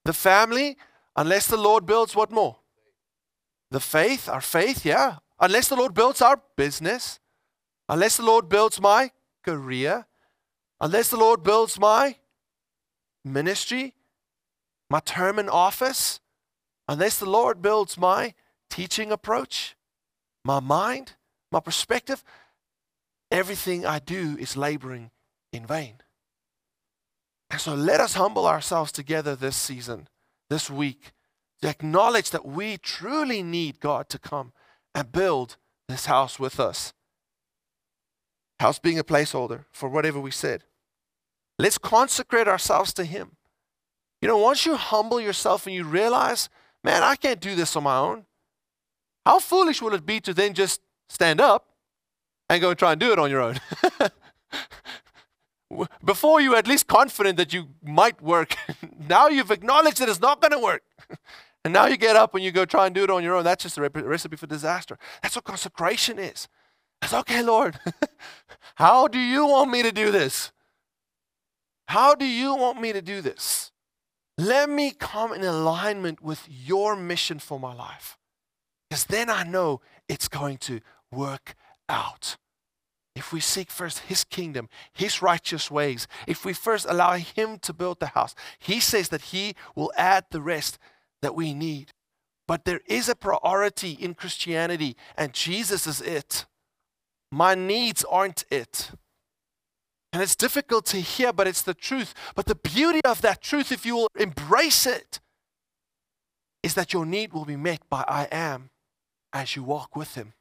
[0.04, 0.76] the family,
[1.16, 2.56] unless the Lord builds what more?
[3.70, 5.16] The faith, our faith, yeah.
[5.38, 7.20] Unless the Lord builds our business,
[7.88, 9.10] unless the Lord builds my
[9.44, 10.06] career,
[10.80, 12.16] unless the Lord builds my
[13.24, 13.94] ministry,
[14.88, 16.20] my term in office,
[16.88, 18.34] unless the Lord builds my
[18.78, 19.74] teaching approach,
[20.44, 21.14] my mind,
[21.50, 22.22] my perspective,
[23.28, 25.10] everything I do is laboring
[25.52, 25.94] in vain.
[27.50, 30.06] And so let us humble ourselves together this season,
[30.48, 31.10] this week,
[31.60, 34.52] to acknowledge that we truly need God to come
[34.94, 35.56] and build
[35.88, 36.92] this house with us.
[38.60, 40.62] House being a placeholder for whatever we said.
[41.58, 43.38] Let's consecrate ourselves to Him.
[44.22, 46.48] You know, once you humble yourself and you realize,
[46.84, 48.26] man, I can't do this on my own,
[49.28, 51.66] how foolish will it be to then just stand up
[52.48, 53.60] and go and try and do it on your own?
[56.02, 58.56] Before you were at least confident that you might work,
[59.08, 60.82] now you've acknowledged that it's not going to work.
[61.64, 63.44] and now you get up and you go try and do it on your own.
[63.44, 64.96] That's just a recipe for disaster.
[65.22, 66.48] That's what consecration is.
[67.02, 67.78] It's okay, Lord.
[68.76, 70.52] How do you want me to do this?
[71.88, 73.72] How do you want me to do this?
[74.38, 78.17] Let me come in alignment with your mission for my life.
[78.88, 80.80] Because then I know it's going to
[81.12, 81.54] work
[81.88, 82.36] out.
[83.14, 87.72] If we seek first His kingdom, His righteous ways, if we first allow Him to
[87.72, 90.78] build the house, He says that He will add the rest
[91.20, 91.90] that we need.
[92.46, 96.46] But there is a priority in Christianity, and Jesus is it.
[97.30, 98.92] My needs aren't it.
[100.12, 102.14] And it's difficult to hear, but it's the truth.
[102.34, 105.20] But the beauty of that truth, if you will embrace it,
[106.62, 108.70] is that your need will be met by I am
[109.32, 110.34] as you walk with Him,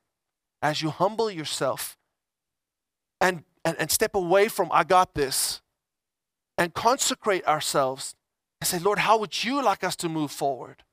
[0.62, 1.97] as you humble yourself
[3.19, 5.62] and, and, and step away from I got this
[6.58, 8.15] and consecrate ourselves
[8.60, 10.84] and say, Lord, how would you like us to move forward?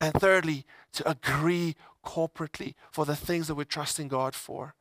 [0.00, 4.74] And thirdly, to agree corporately for the things that we're trusting God for.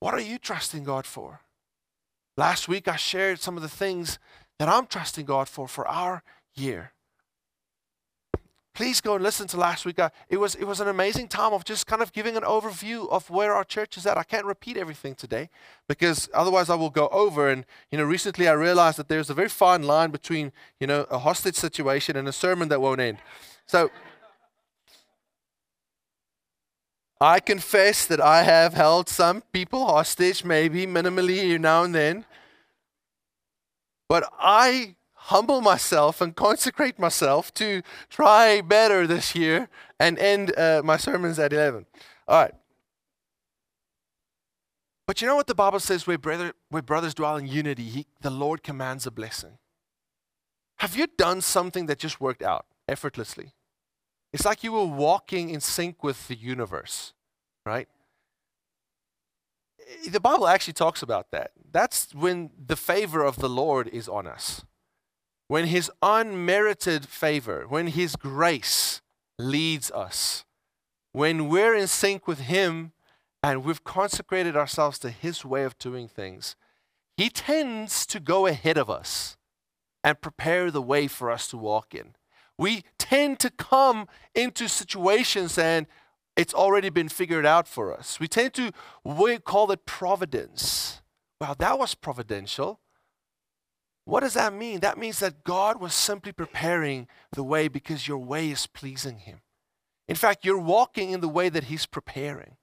[0.00, 1.40] What are you trusting God for?
[2.36, 4.18] Last week I shared some of the things
[4.58, 6.22] that I'm trusting God for for our
[6.54, 6.92] year.
[8.74, 10.00] Please go and listen to last week.
[10.00, 13.08] Uh, it, was, it was an amazing time of just kind of giving an overview
[13.08, 14.18] of where our church is at.
[14.18, 15.48] I can't repeat everything today
[15.86, 17.48] because otherwise I will go over.
[17.48, 21.06] And, you know, recently I realized that there's a very fine line between, you know,
[21.08, 23.18] a hostage situation and a sermon that won't end.
[23.64, 23.92] So
[27.20, 32.24] I confess that I have held some people hostage, maybe minimally now and then.
[34.08, 34.96] But I
[35.28, 41.38] humble myself and consecrate myself to try better this year and end uh, my sermons
[41.38, 41.86] at 11.
[42.28, 42.54] All right.
[45.06, 48.06] But you know what the Bible says where, brother, where brothers dwell in unity, he,
[48.20, 49.58] the Lord commands a blessing.
[50.78, 53.54] Have you done something that just worked out effortlessly?
[54.32, 57.14] It's like you were walking in sync with the universe,
[57.64, 57.88] right?
[60.10, 61.52] The Bible actually talks about that.
[61.70, 64.64] That's when the favor of the Lord is on us
[65.48, 69.02] when His unmerited favor, when His grace
[69.38, 70.44] leads us,
[71.12, 72.92] when we're in sync with Him
[73.42, 76.56] and we've consecrated ourselves to His way of doing things,
[77.16, 79.36] He tends to go ahead of us
[80.02, 82.14] and prepare the way for us to walk in.
[82.58, 85.86] We tend to come into situations and
[86.36, 88.18] it's already been figured out for us.
[88.18, 88.72] We tend to,
[89.04, 91.00] we call it providence.
[91.40, 92.80] Wow, that was providential.
[94.04, 94.80] What does that mean?
[94.80, 99.40] That means that God was simply preparing the way because your way is pleasing Him.
[100.06, 102.56] In fact, you're walking in the way that He's preparing.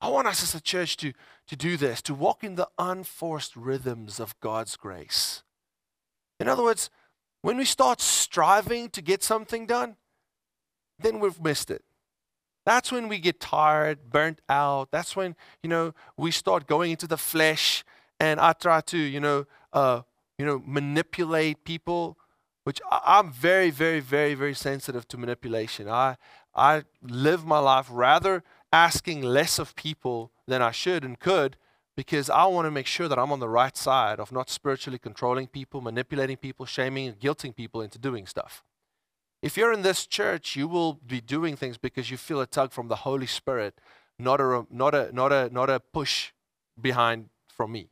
[0.00, 1.12] I want us as a church to,
[1.46, 5.44] to do this, to walk in the unforced rhythms of God's grace.
[6.40, 6.90] In other words,
[7.42, 9.96] when we start striving to get something done,
[10.98, 11.84] then we've missed it.
[12.66, 14.90] That's when we get tired, burnt out.
[14.90, 17.84] That's when, you know, we start going into the flesh
[18.20, 20.02] and I try to, you know, uh,
[20.38, 22.18] you know, manipulate people,
[22.64, 25.88] which I'm very, very, very, very sensitive to manipulation.
[25.88, 26.16] I,
[26.54, 28.42] I live my life rather
[28.72, 31.56] asking less of people than I should and could
[31.96, 34.98] because I want to make sure that I'm on the right side of not spiritually
[34.98, 38.64] controlling people, manipulating people, shaming and guilting people into doing stuff.
[39.42, 42.72] If you're in this church, you will be doing things because you feel a tug
[42.72, 43.74] from the Holy Spirit,
[44.18, 46.30] not a, not a, not a, not a push
[46.80, 47.90] behind from me.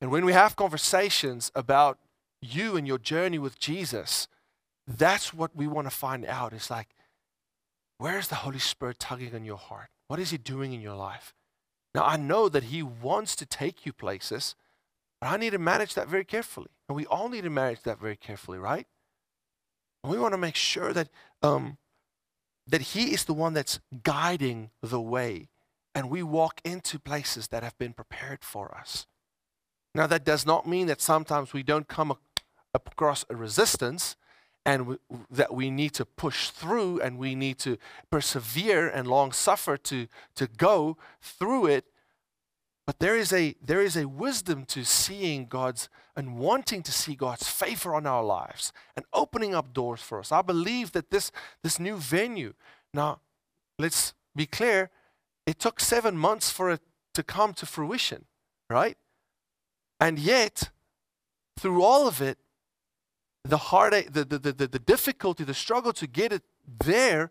[0.00, 1.98] And when we have conversations about
[2.42, 4.28] you and your journey with Jesus,
[4.86, 6.52] that's what we want to find out.
[6.52, 6.88] It's like,
[7.98, 9.88] where's the Holy Spirit tugging on your heart?
[10.08, 11.34] What is He doing in your life?
[11.94, 14.54] Now, I know that He wants to take you places,
[15.20, 16.68] but I need to manage that very carefully.
[16.88, 18.86] And we all need to manage that very carefully, right?
[20.04, 21.08] And we want to make sure that,
[21.42, 21.78] um,
[22.66, 25.48] that He is the one that's guiding the way,
[25.94, 29.06] and we walk into places that have been prepared for us.
[29.96, 32.18] Now, that does not mean that sometimes we don't come
[32.74, 34.14] across a resistance
[34.66, 34.98] and
[35.30, 37.78] that we need to push through and we need to
[38.10, 41.86] persevere and long suffer to, to go through it.
[42.86, 47.14] But there is, a, there is a wisdom to seeing God's and wanting to see
[47.14, 50.30] God's favor on our lives and opening up doors for us.
[50.30, 51.32] I believe that this,
[51.62, 52.52] this new venue,
[52.92, 53.20] now
[53.78, 54.90] let's be clear,
[55.46, 56.82] it took seven months for it
[57.14, 58.26] to come to fruition,
[58.68, 58.98] right?
[60.00, 60.70] And yet,
[61.58, 62.38] through all of it,
[63.44, 66.42] the heartache, the, the, the, the difficulty, the struggle to get it
[66.84, 67.30] there,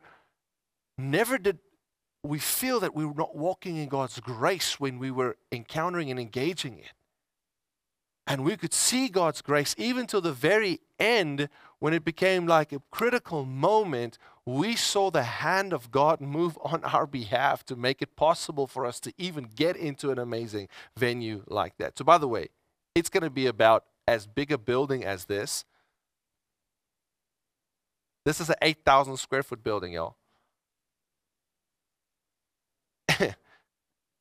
[0.97, 1.59] never did
[2.24, 6.20] we feel that we were not walking in God's grace when we were encountering and
[6.20, 6.93] engaging it.
[8.28, 11.49] And we could see God's grace even to the very end
[11.80, 14.18] when it became like a critical moment.
[14.45, 18.85] We saw the hand of God move on our behalf to make it possible for
[18.85, 20.67] us to even get into an amazing
[20.97, 21.97] venue like that.
[21.97, 22.49] So, by the way,
[22.93, 25.65] it's going to be about as big a building as this.
[28.23, 30.15] This is an 8,000 square foot building, y'all.
[33.19, 33.35] and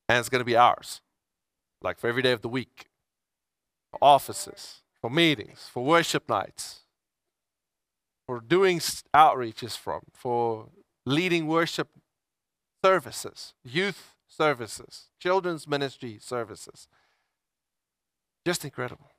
[0.09, 1.01] it's going to be ours,
[1.81, 2.87] like for every day of the week
[3.95, 6.81] for offices, for meetings, for worship nights,
[8.27, 8.79] for doing
[9.13, 10.69] outreaches from, for
[11.05, 11.89] leading worship
[12.83, 16.87] services, youth services, children's ministry services.
[18.45, 19.11] Just incredible.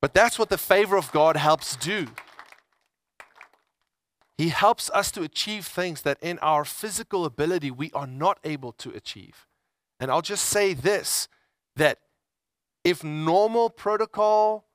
[0.00, 2.08] But that's what the favor of God helps do.
[4.36, 8.72] He helps us to achieve things that in our physical ability we are not able
[8.74, 9.46] to achieve.
[9.98, 11.28] And I'll just say this
[11.74, 11.98] that
[12.84, 14.67] if normal protocol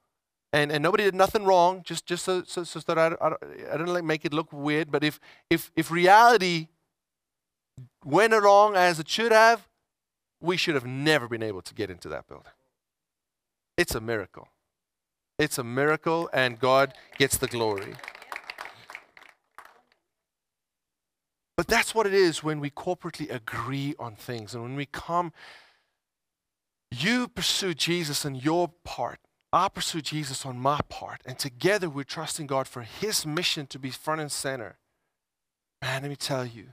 [0.54, 3.34] and, and nobody did nothing wrong, just, just so, so, so that I, I,
[3.72, 6.68] I didn't like make it look weird, but if, if, if reality
[8.06, 9.68] went along as it should have,
[10.40, 12.52] we should have never been able to get into that building.
[13.78, 14.48] It's a miracle.
[15.40, 17.96] It's a miracle, and God gets the glory.
[21.58, 25.34] But that's what it is when we corporately agree on things and when we come
[27.00, 29.20] you pursue Jesus on your part.
[29.54, 31.22] I pursue Jesus on my part.
[31.26, 34.80] And together we're trusting God for His mission to be front and center.
[35.82, 36.70] Man, let me tell you,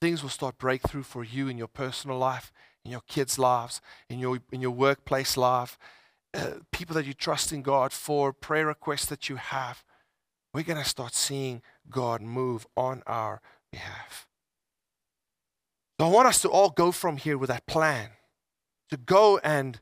[0.00, 2.50] things will start breakthrough for you in your personal life,
[2.82, 5.78] in your kids' lives, in your, in your workplace life,
[6.32, 9.84] uh, people that you trust in God for, prayer requests that you have.
[10.54, 14.26] We're going to start seeing God move on our behalf.
[16.00, 18.10] So I want us to all go from here with that plan
[18.88, 19.80] to go and,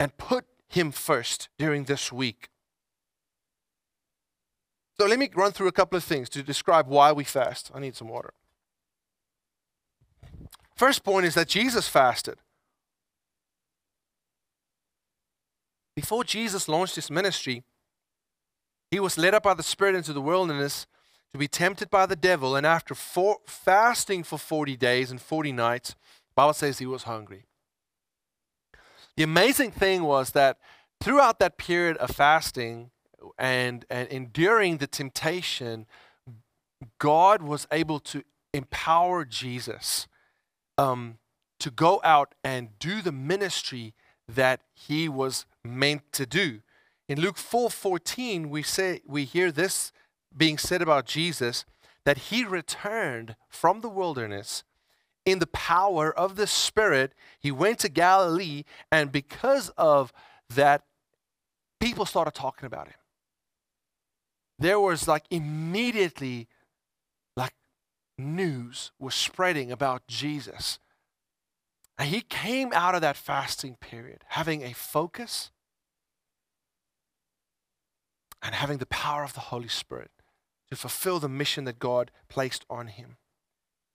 [0.00, 2.48] and put Him first during this week.
[4.98, 7.70] So let me run through a couple of things to describe why we fast.
[7.74, 8.32] I need some water.
[10.74, 12.36] First point is that Jesus fasted.
[15.94, 17.64] Before Jesus launched his ministry,
[18.90, 20.86] he was led up by the Spirit into the wilderness
[21.32, 25.52] to be tempted by the devil, and after four, fasting for 40 days and 40
[25.52, 25.94] nights,
[26.34, 27.44] Bible says he was hungry.
[29.16, 30.58] The amazing thing was that
[31.00, 32.90] throughout that period of fasting
[33.38, 35.86] and, and enduring the temptation,
[36.98, 40.06] God was able to empower Jesus
[40.76, 41.18] um,
[41.60, 43.94] to go out and do the ministry
[44.28, 46.60] that he was meant to do.
[47.08, 49.92] In Luke 4 14, we, say, we hear this
[50.36, 51.64] being said about Jesus
[52.04, 54.64] that he returned from the wilderness
[55.26, 57.12] in the power of the Spirit.
[57.38, 60.12] He went to Galilee, and because of
[60.54, 60.84] that,
[61.80, 62.94] people started talking about him.
[64.58, 66.48] There was like immediately,
[67.36, 67.52] like
[68.16, 70.78] news was spreading about Jesus.
[71.98, 75.50] And he came out of that fasting period having a focus
[78.42, 80.10] and having the power of the Holy Spirit
[80.70, 83.16] to fulfill the mission that God placed on him.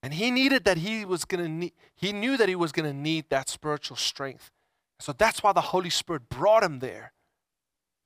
[0.04, 2.90] And he needed that he was going to need, he knew that he was going
[2.90, 4.52] to need that spiritual strength.
[5.00, 7.14] So that's why the Holy Spirit brought him there.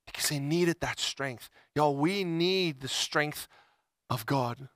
[0.06, 1.50] Because he needed that strength.
[1.74, 3.48] Y'all, we need the strength
[4.08, 4.68] of God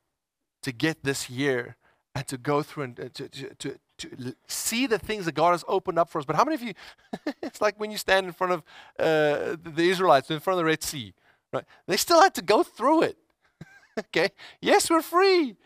[0.62, 1.76] to get this year
[2.14, 5.64] and to go through and to, to, to, to see the things that God has
[5.68, 6.24] opened up for us.
[6.24, 6.74] But how many of you,
[7.42, 8.62] it's like when you stand in front of
[8.98, 11.14] uh, the Israelites, in front of the Red Sea,
[11.52, 11.64] right?
[11.86, 13.18] They still had to go through it.
[13.98, 14.30] okay?
[14.60, 15.56] Yes, we're free.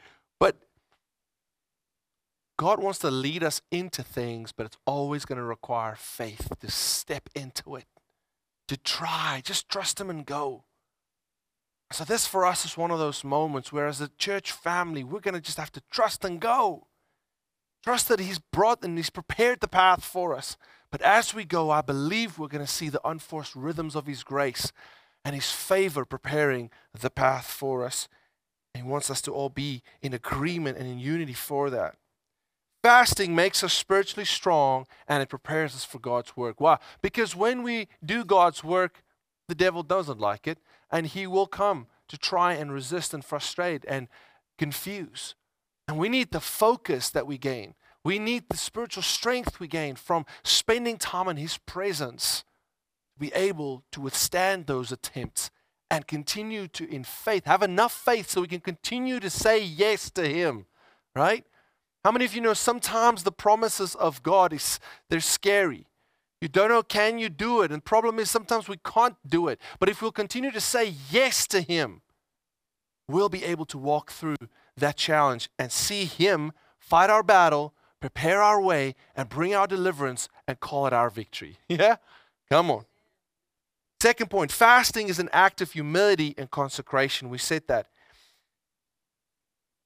[2.57, 6.71] God wants to lead us into things, but it's always going to require faith to
[6.71, 7.87] step into it,
[8.69, 9.43] to try.
[9.45, 10.65] Just trust Him and go.
[11.91, 15.21] So, this for us is one of those moments where, as a church family, we're
[15.21, 16.87] going to just have to trust and go.
[17.83, 20.57] Trust that He's brought and He's prepared the path for us.
[20.91, 24.23] But as we go, I believe we're going to see the unforced rhythms of His
[24.23, 24.73] grace
[25.25, 28.09] and His favor preparing the path for us.
[28.75, 31.97] And He wants us to all be in agreement and in unity for that.
[32.85, 36.61] Fasting makes us spiritually strong and it prepares us for God's work.
[36.61, 36.77] Why?
[37.01, 39.03] Because when we do God's work,
[39.49, 40.59] the devil doesn't like it
[40.91, 44.09] and he will come to try and resist and frustrate and
[44.59, 45.35] confuse.
[45.89, 47.73] And we need the focus that we gain.
[48.05, 52.45] We need the spiritual strength we gain from spending time in His presence
[53.15, 55.51] to be able to withstand those attempts
[55.91, 60.11] and continue to, in faith, have enough faith so we can continue to say yes
[60.11, 60.67] to Him,
[61.17, 61.47] right?
[62.05, 64.79] How many of you know sometimes the promises of God is
[65.09, 65.87] they're scary.
[66.41, 67.71] You don't know can you do it?
[67.71, 69.59] And the problem is sometimes we can't do it.
[69.81, 72.03] But if we'll continue to say yes to him,
[73.09, 74.37] we'll be able to walk through
[74.77, 80.29] that challenge and see him fight our battle, prepare our way and bring our deliverance
[80.47, 81.57] and call it our victory.
[81.69, 81.97] Yeah?
[82.51, 82.85] Come on.
[84.03, 87.31] Second point, fasting is an act of humility and consecration.
[87.31, 87.87] We said that.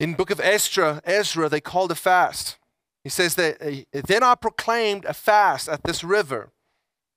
[0.00, 2.58] In book of Ezra, Ezra, they called a fast.
[3.02, 6.50] He says that uh, then I proclaimed a fast at this river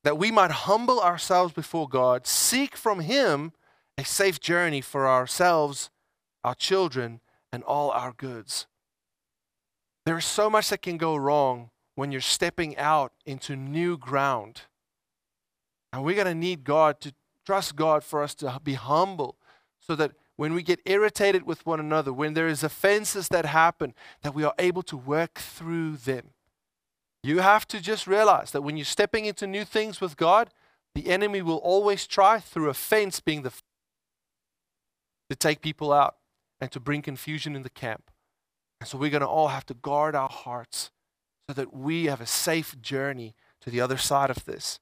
[0.03, 3.51] that we might humble ourselves before God, seek from him
[3.97, 5.91] a safe journey for ourselves,
[6.43, 7.21] our children,
[7.51, 8.65] and all our goods.
[10.05, 14.61] There is so much that can go wrong when you're stepping out into new ground.
[15.93, 17.13] And we're going to need God to
[17.45, 19.35] trust God for us to be humble
[19.79, 23.93] so that when we get irritated with one another, when there is offenses that happen,
[24.23, 26.31] that we are able to work through them.
[27.21, 30.49] You have to just realize that when you're stepping into new things with God,
[30.95, 33.53] the enemy will always try through offense being the
[35.29, 36.15] to take people out
[36.59, 38.09] and to bring confusion in the camp.
[38.79, 40.89] And so we're going to all have to guard our hearts
[41.47, 44.79] so that we have a safe journey to the other side of this.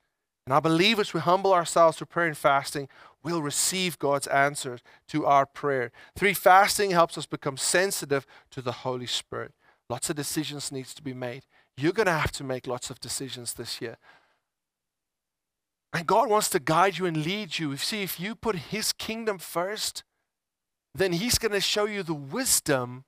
[0.50, 2.90] And I believe as we humble ourselves through prayer and fasting,
[3.24, 5.92] we'll receive God's answer to our prayer.
[6.16, 9.54] Three, fasting helps us become sensitive to the Holy Spirit.
[9.90, 11.46] Lots of decisions needs to be made.
[11.78, 13.98] You're going to have to make lots of decisions this year.
[15.94, 17.76] And God wants to guide you and lead you.
[17.78, 20.04] See, if you put His kingdom first,
[20.94, 23.06] then He's going to show you the wisdom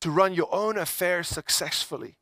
[0.00, 2.16] to run your own affairs successfully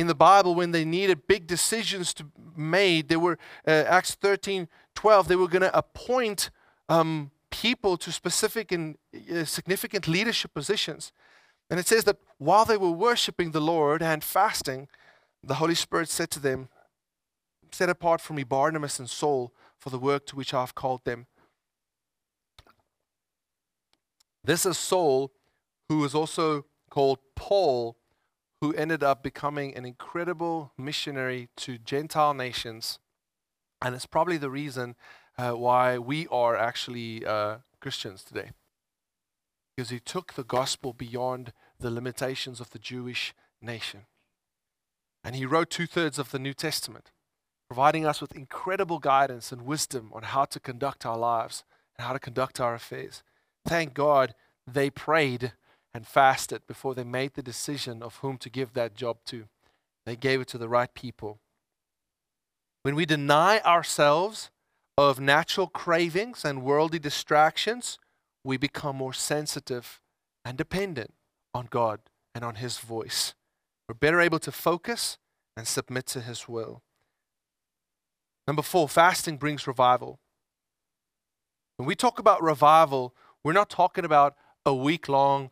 [0.00, 2.24] in the Bible when they needed big decisions to
[2.56, 3.08] made.
[3.08, 3.38] They were
[3.68, 5.28] uh, Acts 13, 12.
[5.28, 6.48] They were going to appoint
[6.88, 8.96] um, people to specific and
[9.30, 11.12] uh, significant leadership positions.
[11.68, 14.88] And it says that while they were worshiping the Lord and fasting,
[15.44, 16.70] the Holy Spirit said to them,
[17.70, 21.04] Set apart for me Barnabas and Saul for the work to which I have called
[21.04, 21.26] them.
[24.42, 25.30] This is Saul,
[25.90, 27.96] who is also called Paul
[28.60, 32.98] who ended up becoming an incredible missionary to Gentile nations.
[33.80, 34.96] And it's probably the reason
[35.38, 38.50] uh, why we are actually uh, Christians today.
[39.74, 43.32] Because he took the gospel beyond the limitations of the Jewish
[43.62, 44.00] nation.
[45.24, 47.10] And he wrote two thirds of the New Testament,
[47.66, 51.64] providing us with incredible guidance and wisdom on how to conduct our lives
[51.96, 53.22] and how to conduct our affairs.
[53.66, 54.34] Thank God
[54.66, 55.52] they prayed
[55.94, 59.46] and fasted before they made the decision of whom to give that job to.
[60.06, 61.38] They gave it to the right people.
[62.82, 64.50] When we deny ourselves
[64.96, 67.98] of natural cravings and worldly distractions,
[68.44, 70.00] we become more sensitive
[70.44, 71.12] and dependent
[71.54, 72.00] on God
[72.34, 73.34] and on His voice.
[73.88, 75.18] We're better able to focus
[75.56, 76.82] and submit to His will.
[78.46, 80.18] Number four, fasting brings revival.
[81.76, 83.14] When we talk about revival,
[83.44, 85.50] we're not talking about a week long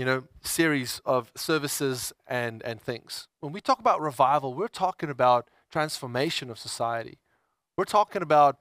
[0.00, 3.28] you know, series of services and, and things.
[3.40, 7.18] When we talk about revival, we're talking about transformation of society.
[7.76, 8.56] We're talking about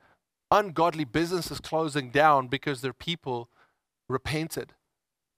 [0.52, 3.50] ungodly businesses closing down because their people
[4.10, 4.74] repented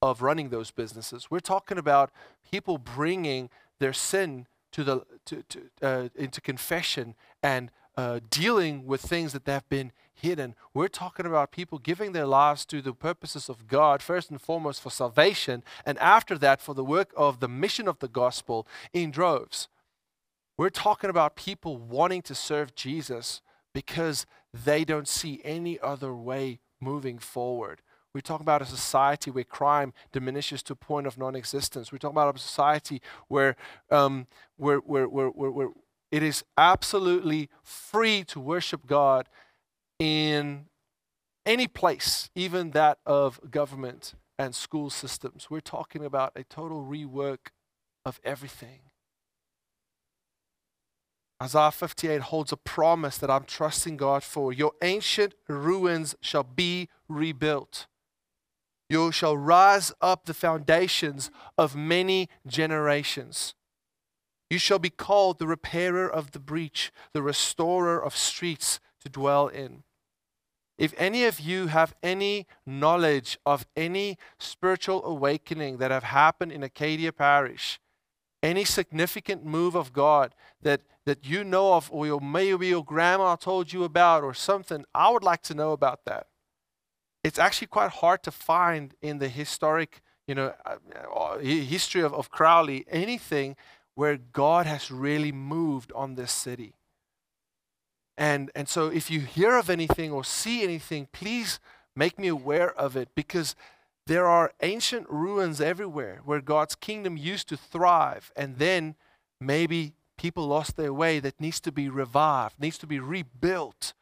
[0.01, 1.29] of running those businesses.
[1.29, 2.09] We're talking about
[2.51, 9.01] people bringing their sin to the to, to uh, into confession and uh, dealing with
[9.01, 10.55] things that have been hidden.
[10.73, 14.81] We're talking about people giving their lives to the purposes of God, first and foremost
[14.81, 19.11] for salvation, and after that for the work of the mission of the gospel in
[19.11, 19.67] droves.
[20.57, 23.41] We're talking about people wanting to serve Jesus
[23.73, 27.81] because they don't see any other way moving forward.
[28.13, 31.91] We're talking about a society where crime diminishes to a point of non existence.
[31.91, 33.55] We're talking about a society where,
[33.89, 34.27] um,
[34.57, 35.69] where, where, where, where, where
[36.11, 39.29] it is absolutely free to worship God
[39.97, 40.65] in
[41.45, 45.49] any place, even that of government and school systems.
[45.49, 47.49] We're talking about a total rework
[48.05, 48.79] of everything.
[51.41, 54.53] Isaiah 58 holds a promise that I'm trusting God for.
[54.53, 57.87] Your ancient ruins shall be rebuilt.
[58.89, 63.55] You shall rise up the foundations of many generations.
[64.51, 69.47] You shall be called the repairer of the breach, the restorer of streets to dwell
[69.47, 69.83] in.
[70.77, 76.63] If any of you have any knowledge of any spiritual awakening that have happened in
[76.63, 77.79] Acadia Parish,
[78.43, 83.37] any significant move of God that, that you know of, or your, maybe your grandma
[83.37, 86.27] told you about, or something, I would like to know about that.
[87.23, 90.75] It's actually quite hard to find in the historic, you know, uh,
[91.15, 93.55] uh history of, of Crowley anything
[93.95, 96.73] where God has really moved on this city.
[98.17, 101.59] And, and so if you hear of anything or see anything, please
[101.95, 103.55] make me aware of it because
[104.07, 108.95] there are ancient ruins everywhere where God's kingdom used to thrive and then
[109.39, 113.93] maybe people lost their way that needs to be revived, needs to be rebuilt.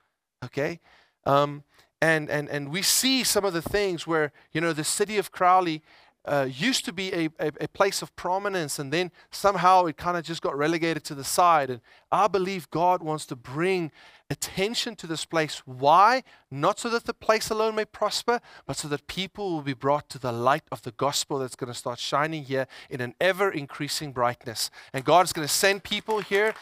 [0.43, 0.79] Okay?
[1.25, 1.63] Um,
[2.01, 5.31] and, and, and we see some of the things where, you know, the city of
[5.31, 5.81] Crowley
[6.25, 10.17] uh, used to be a, a, a, place of prominence, and then somehow it kind
[10.17, 11.69] of just got relegated to the side.
[11.69, 13.91] And I believe God wants to bring
[14.29, 15.63] attention to this place.
[15.65, 16.23] Why?
[16.51, 20.09] Not so that the place alone may prosper, but so that people will be brought
[20.09, 23.49] to the light of the gospel that's going to start shining here in an ever
[23.49, 24.69] increasing brightness.
[24.93, 26.53] And God is going to send people here.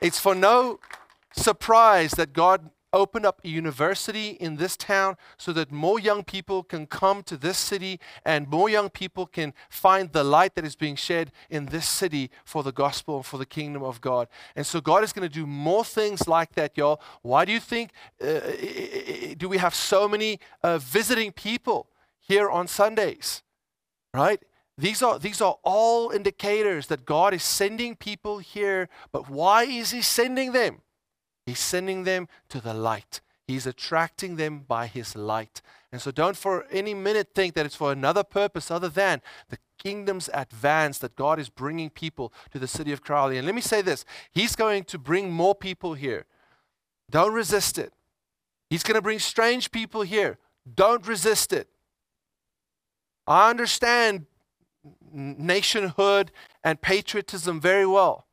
[0.00, 0.78] It's for no
[1.32, 6.62] surprise that God open up a university in this town so that more young people
[6.62, 10.76] can come to this city and more young people can find the light that is
[10.76, 14.28] being shed in this city for the gospel and for the kingdom of God.
[14.54, 17.00] And so God is going to do more things like that, y'all.
[17.22, 17.90] Why do you think
[18.22, 18.40] uh,
[19.36, 23.42] do we have so many uh, visiting people here on Sundays?
[24.14, 24.42] Right?
[24.78, 29.90] These are, these are all indicators that God is sending people here, but why is
[29.90, 30.82] He sending them?
[31.46, 33.20] He's sending them to the light.
[33.46, 35.62] He's attracting them by his light.
[35.92, 39.58] And so don't for any minute think that it's for another purpose other than the
[39.78, 43.38] kingdom's advance that God is bringing people to the city of Crowley.
[43.38, 46.26] And let me say this He's going to bring more people here.
[47.08, 47.92] Don't resist it.
[48.68, 50.38] He's going to bring strange people here.
[50.74, 51.68] Don't resist it.
[53.26, 54.26] I understand
[55.12, 56.32] nationhood
[56.64, 58.25] and patriotism very well.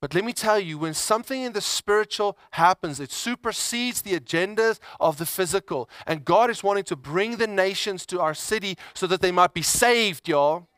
[0.00, 4.78] But let me tell you, when something in the spiritual happens, it supersedes the agendas
[5.00, 5.90] of the physical.
[6.06, 9.54] And God is wanting to bring the nations to our city so that they might
[9.54, 10.68] be saved, y'all.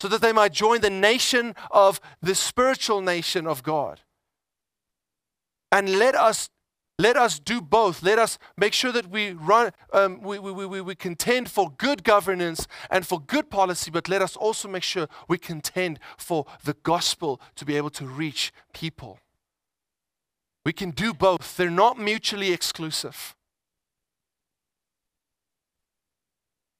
[0.00, 4.00] So that they might join the nation of the spiritual nation of God.
[5.72, 6.50] And let us
[6.98, 8.02] let us do both.
[8.02, 12.04] Let us make sure that we run, um, we, we, we, we contend for good
[12.04, 16.74] governance and for good policy, but let us also make sure we contend for the
[16.82, 19.18] gospel to be able to reach people.
[20.64, 23.34] We can do both, they're not mutually exclusive.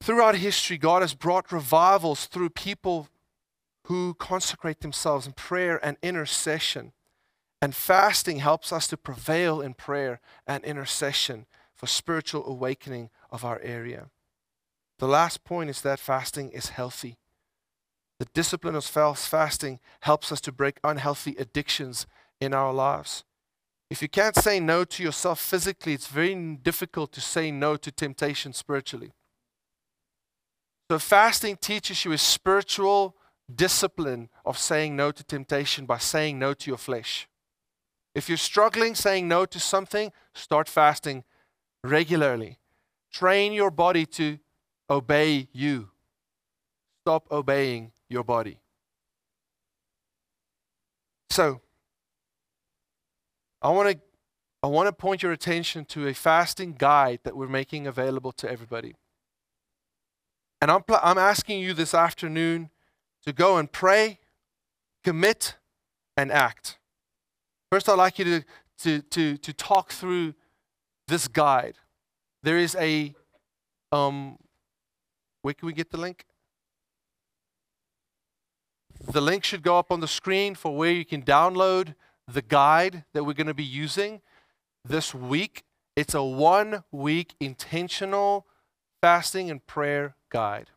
[0.00, 3.08] Throughout history, God has brought revivals through people
[3.86, 6.92] who consecrate themselves in prayer and intercession.
[7.64, 13.58] And fasting helps us to prevail in prayer and intercession for spiritual awakening of our
[13.62, 14.10] area.
[14.98, 17.16] The last point is that fasting is healthy.
[18.18, 22.06] The discipline of fasting helps us to break unhealthy addictions
[22.38, 23.24] in our lives.
[23.88, 27.90] If you can't say no to yourself physically, it's very difficult to say no to
[27.90, 29.14] temptation spiritually.
[30.90, 33.16] So, fasting teaches you a spiritual
[33.50, 37.26] discipline of saying no to temptation by saying no to your flesh.
[38.14, 41.24] If you're struggling saying no to something, start fasting
[41.82, 42.58] regularly.
[43.12, 44.38] Train your body to
[44.88, 45.90] obey you.
[47.02, 48.58] Stop obeying your body.
[51.30, 51.60] So,
[53.60, 54.00] I want to
[54.62, 58.50] I want to point your attention to a fasting guide that we're making available to
[58.50, 58.94] everybody.
[60.62, 62.70] And I'm, pl- I'm asking you this afternoon
[63.26, 64.20] to go and pray,
[65.02, 65.56] commit,
[66.16, 66.78] and act.
[67.74, 68.44] First, I'd like you to,
[68.82, 70.34] to, to, to talk through
[71.08, 71.74] this guide.
[72.44, 73.16] There is a,
[73.90, 74.38] um,
[75.42, 76.24] where can we get the link?
[79.10, 81.96] The link should go up on the screen for where you can download
[82.30, 84.20] the guide that we're going to be using
[84.84, 85.64] this week.
[85.96, 88.46] It's a one week intentional
[89.02, 90.70] fasting and prayer guide.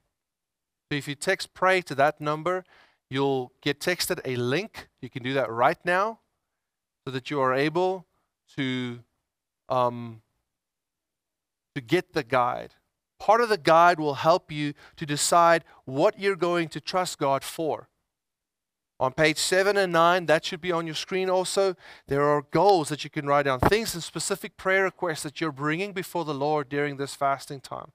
[0.92, 2.64] So if you text pray to that number,
[3.08, 4.88] you'll get texted a link.
[5.00, 6.22] You can do that right now
[7.08, 8.06] so that you are able
[8.58, 9.00] to,
[9.70, 10.22] um,
[11.74, 12.74] to get the guide.
[13.18, 17.46] Part of the guide will help you to decide what you're going to trust God
[17.46, 17.88] for.
[19.00, 21.78] On page 7 and 9, that should be on your screen also.
[22.08, 25.54] There are goals that you can write down, things and specific prayer requests that you're
[25.54, 27.94] bringing before the Lord during this fasting time.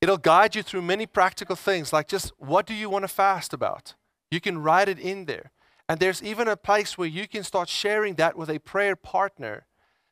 [0.00, 3.52] It'll guide you through many practical things, like just what do you want to fast
[3.52, 3.94] about?
[4.28, 5.52] You can write it in there.
[5.90, 9.66] And there's even a place where you can start sharing that with a prayer partner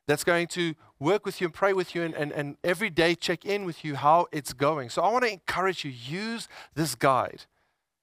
[0.07, 3.15] that's going to work with you and pray with you and, and, and every day
[3.15, 4.89] check in with you how it's going.
[4.89, 7.45] So I want to encourage you, use this guide.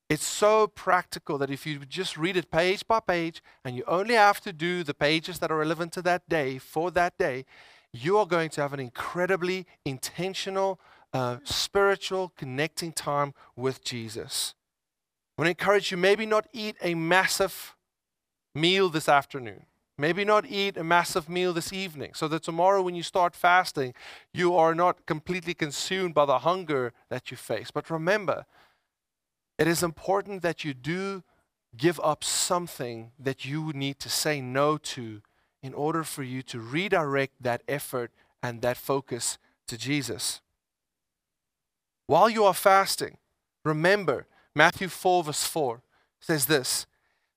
[0.09, 4.15] It's so practical that if you just read it page by page and you only
[4.15, 7.45] have to do the pages that are relevant to that day for that day,
[7.93, 10.81] you are going to have an incredibly intentional,
[11.13, 14.55] uh, spiritual, connecting time with Jesus.
[15.37, 17.77] I want to encourage you maybe not eat a massive
[18.55, 19.67] meal this afternoon.
[19.99, 23.95] Maybe not eat a massive meal this evening, so that tomorrow when you start fasting,
[24.33, 27.71] you are not completely consumed by the hunger that you face.
[27.71, 28.45] But remember,
[29.59, 31.23] it is important that you do
[31.77, 35.23] give up something that you need to say no to
[35.63, 38.11] in order for you to redirect that effort
[38.43, 40.41] and that focus to Jesus.
[42.07, 43.17] While you are fasting,
[43.65, 44.27] remember
[44.57, 45.83] Matthew 4, verse 4
[46.19, 46.87] says this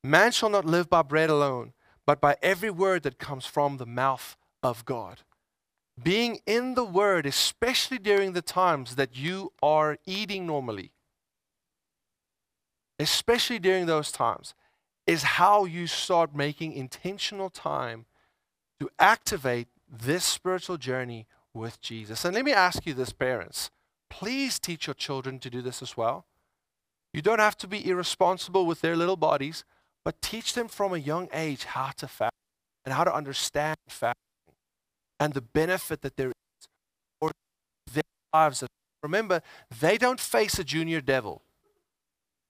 [0.04, 1.74] Man shall not live by bread alone
[2.10, 5.22] but by every word that comes from the mouth of God.
[6.02, 10.92] Being in the Word, especially during the times that you are eating normally,
[12.98, 14.56] especially during those times,
[15.06, 18.08] is how you start making intentional time
[18.80, 22.26] to activate this spiritual journey with Jesus.
[22.26, 23.70] And let me ask you this, parents.
[24.10, 26.26] Please teach your children to do this as well.
[27.14, 29.64] You don't have to be irresponsible with their little bodies,
[30.06, 32.34] but teach them from a young age how to fast
[32.86, 34.16] and how to understand fasting
[35.20, 36.68] and the benefit that there is
[37.20, 37.32] for
[37.92, 38.04] their
[38.34, 38.64] lives.
[39.04, 39.42] Remember,
[39.80, 41.42] they don't face a junior devil.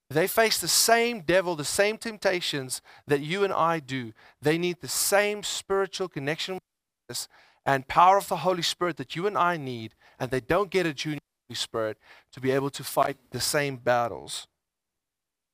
[0.09, 4.13] They face the same devil, the same temptations that you and I do.
[4.41, 6.63] They need the same spiritual connection with
[7.07, 7.27] Jesus
[7.65, 10.87] and power of the Holy Spirit that you and I need, and they don't get
[10.87, 11.97] a junior Holy Spirit
[12.31, 14.47] to be able to fight the same battles.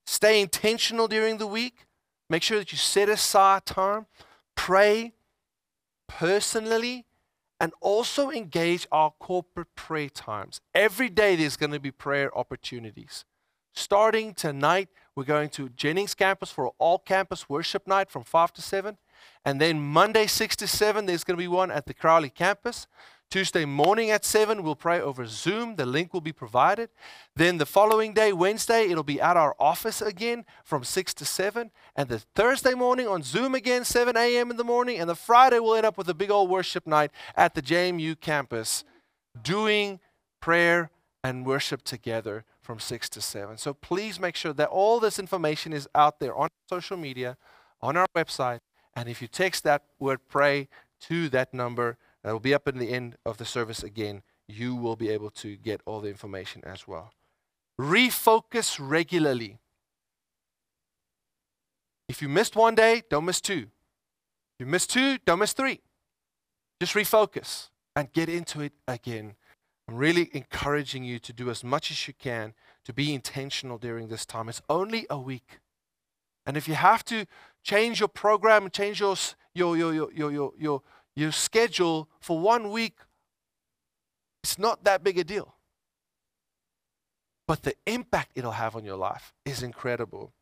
[0.05, 1.87] Stay intentional during the week.
[2.29, 4.07] Make sure that you set aside time,
[4.55, 5.13] pray
[6.07, 7.05] personally,
[7.59, 10.59] and also engage our corporate prayer times.
[10.73, 13.25] Every day there's going to be prayer opportunities.
[13.73, 18.61] Starting tonight, we're going to Jennings campus for all campus worship night from 5 to
[18.61, 18.97] 7.
[19.43, 22.87] And then Monday, 6 to 7, there's going to be one at the Crowley campus.
[23.29, 25.75] Tuesday morning at 7, we'll pray over Zoom.
[25.75, 26.89] The link will be provided.
[27.35, 31.71] Then the following day, Wednesday, it'll be at our office again from 6 to 7.
[31.95, 34.51] And the Thursday morning on Zoom again, 7 a.m.
[34.51, 34.99] in the morning.
[34.99, 38.19] And the Friday, we'll end up with a big old worship night at the JMU
[38.21, 38.83] campus,
[39.41, 39.99] doing
[40.39, 40.91] prayer
[41.23, 43.57] and worship together from 6 to 7.
[43.57, 47.37] So please make sure that all this information is out there on social media,
[47.81, 48.59] on our website.
[48.95, 50.69] And if you text that word pray
[51.01, 54.23] to that number, that will be up in the end of the service again.
[54.47, 57.13] You will be able to get all the information as well.
[57.79, 59.59] Refocus regularly.
[62.09, 63.67] If you missed one day, don't miss two.
[64.57, 65.81] If you missed two, don't miss three.
[66.81, 69.35] Just refocus and get into it again.
[69.87, 72.55] I'm really encouraging you to do as much as you can
[72.85, 74.49] to be intentional during this time.
[74.49, 75.59] It's only a week.
[76.47, 77.27] And if you have to
[77.63, 79.15] change your program, change your,
[79.53, 80.81] your, your, your, your, your,
[81.15, 82.97] your schedule for one week,
[84.43, 85.55] it's not that big a deal.
[87.47, 90.33] But the impact it'll have on your life is incredible.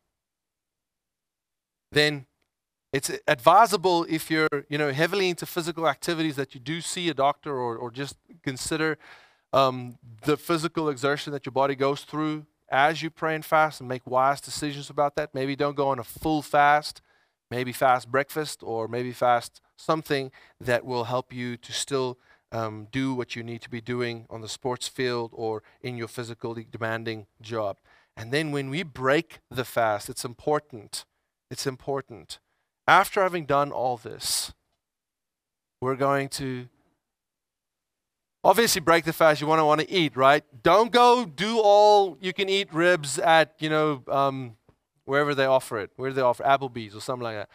[1.91, 2.25] Then
[2.91, 7.13] it's advisable if you're you know heavily into physical activities that you do see a
[7.13, 8.97] doctor or, or just consider
[9.51, 13.89] um, the physical exertion that your body goes through as you pray and fast and
[13.89, 15.33] make wise decisions about that.
[15.33, 17.01] Maybe don't go on a full fast
[17.53, 22.17] maybe fast breakfast or maybe fast something that will help you to still
[22.51, 26.07] um, do what you need to be doing on the sports field or in your
[26.07, 27.77] physically demanding job.
[28.15, 31.05] And then when we break the fast, it's important.
[31.49, 32.39] It's important.
[32.87, 34.53] After having done all this,
[35.81, 36.67] we're going to
[38.43, 39.41] obviously break the fast.
[39.41, 40.43] You want to want to eat, right?
[40.61, 44.57] Don't go do all you can eat ribs at you know um,
[45.05, 47.49] wherever they offer it, where they offer Applebee's or something like that.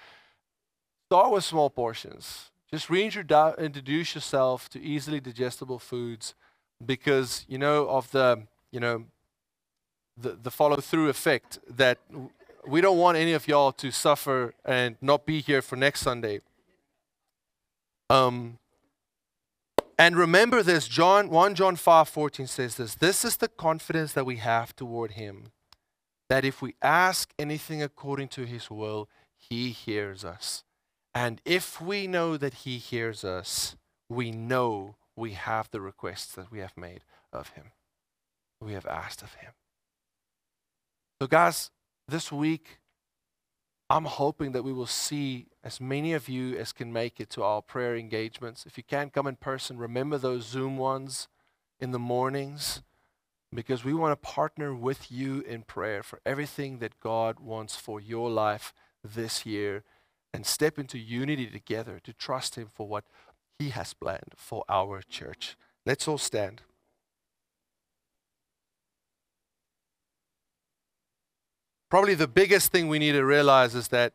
[1.08, 2.50] Start with small portions.
[2.70, 6.34] Just reintroduce yourself to easily digestible foods
[6.84, 9.06] because you know of the you know
[10.18, 11.96] the, the follow through effect that
[12.66, 16.40] we don't want any of y'all to suffer and not be here for next Sunday.
[18.10, 18.58] Um,
[19.98, 22.94] and remember this, John 1 John 5 14 says this.
[22.96, 25.52] This is the confidence that we have toward him
[26.28, 30.64] that if we ask anything according to his will, he hears us.
[31.20, 33.74] And if we know that he hears us,
[34.08, 37.02] we know we have the requests that we have made
[37.32, 37.72] of him,
[38.60, 39.50] we have asked of him.
[41.20, 41.72] So, guys,
[42.06, 42.78] this week,
[43.90, 47.42] I'm hoping that we will see as many of you as can make it to
[47.42, 48.64] our prayer engagements.
[48.64, 51.26] If you can't come in person, remember those Zoom ones
[51.80, 52.82] in the mornings
[53.52, 58.00] because we want to partner with you in prayer for everything that God wants for
[58.00, 59.82] your life this year
[60.32, 63.04] and step into unity together to trust Him for what
[63.58, 65.56] He has planned for our church.
[65.86, 66.62] Let's all stand.
[71.90, 74.12] Probably the biggest thing we need to realize is that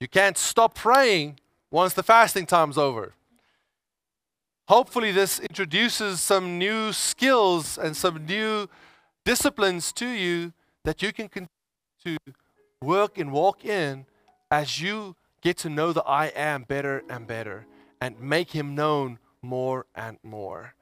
[0.00, 1.38] you can't stop praying
[1.70, 3.14] once the fasting time's over.
[4.68, 8.68] Hopefully, this introduces some new skills and some new
[9.24, 10.52] disciplines to you
[10.84, 11.48] that you can continue
[12.04, 12.16] to
[12.80, 14.06] work and walk in
[14.50, 17.66] as you get to know the I am better and better
[18.00, 20.74] and make him known more and more.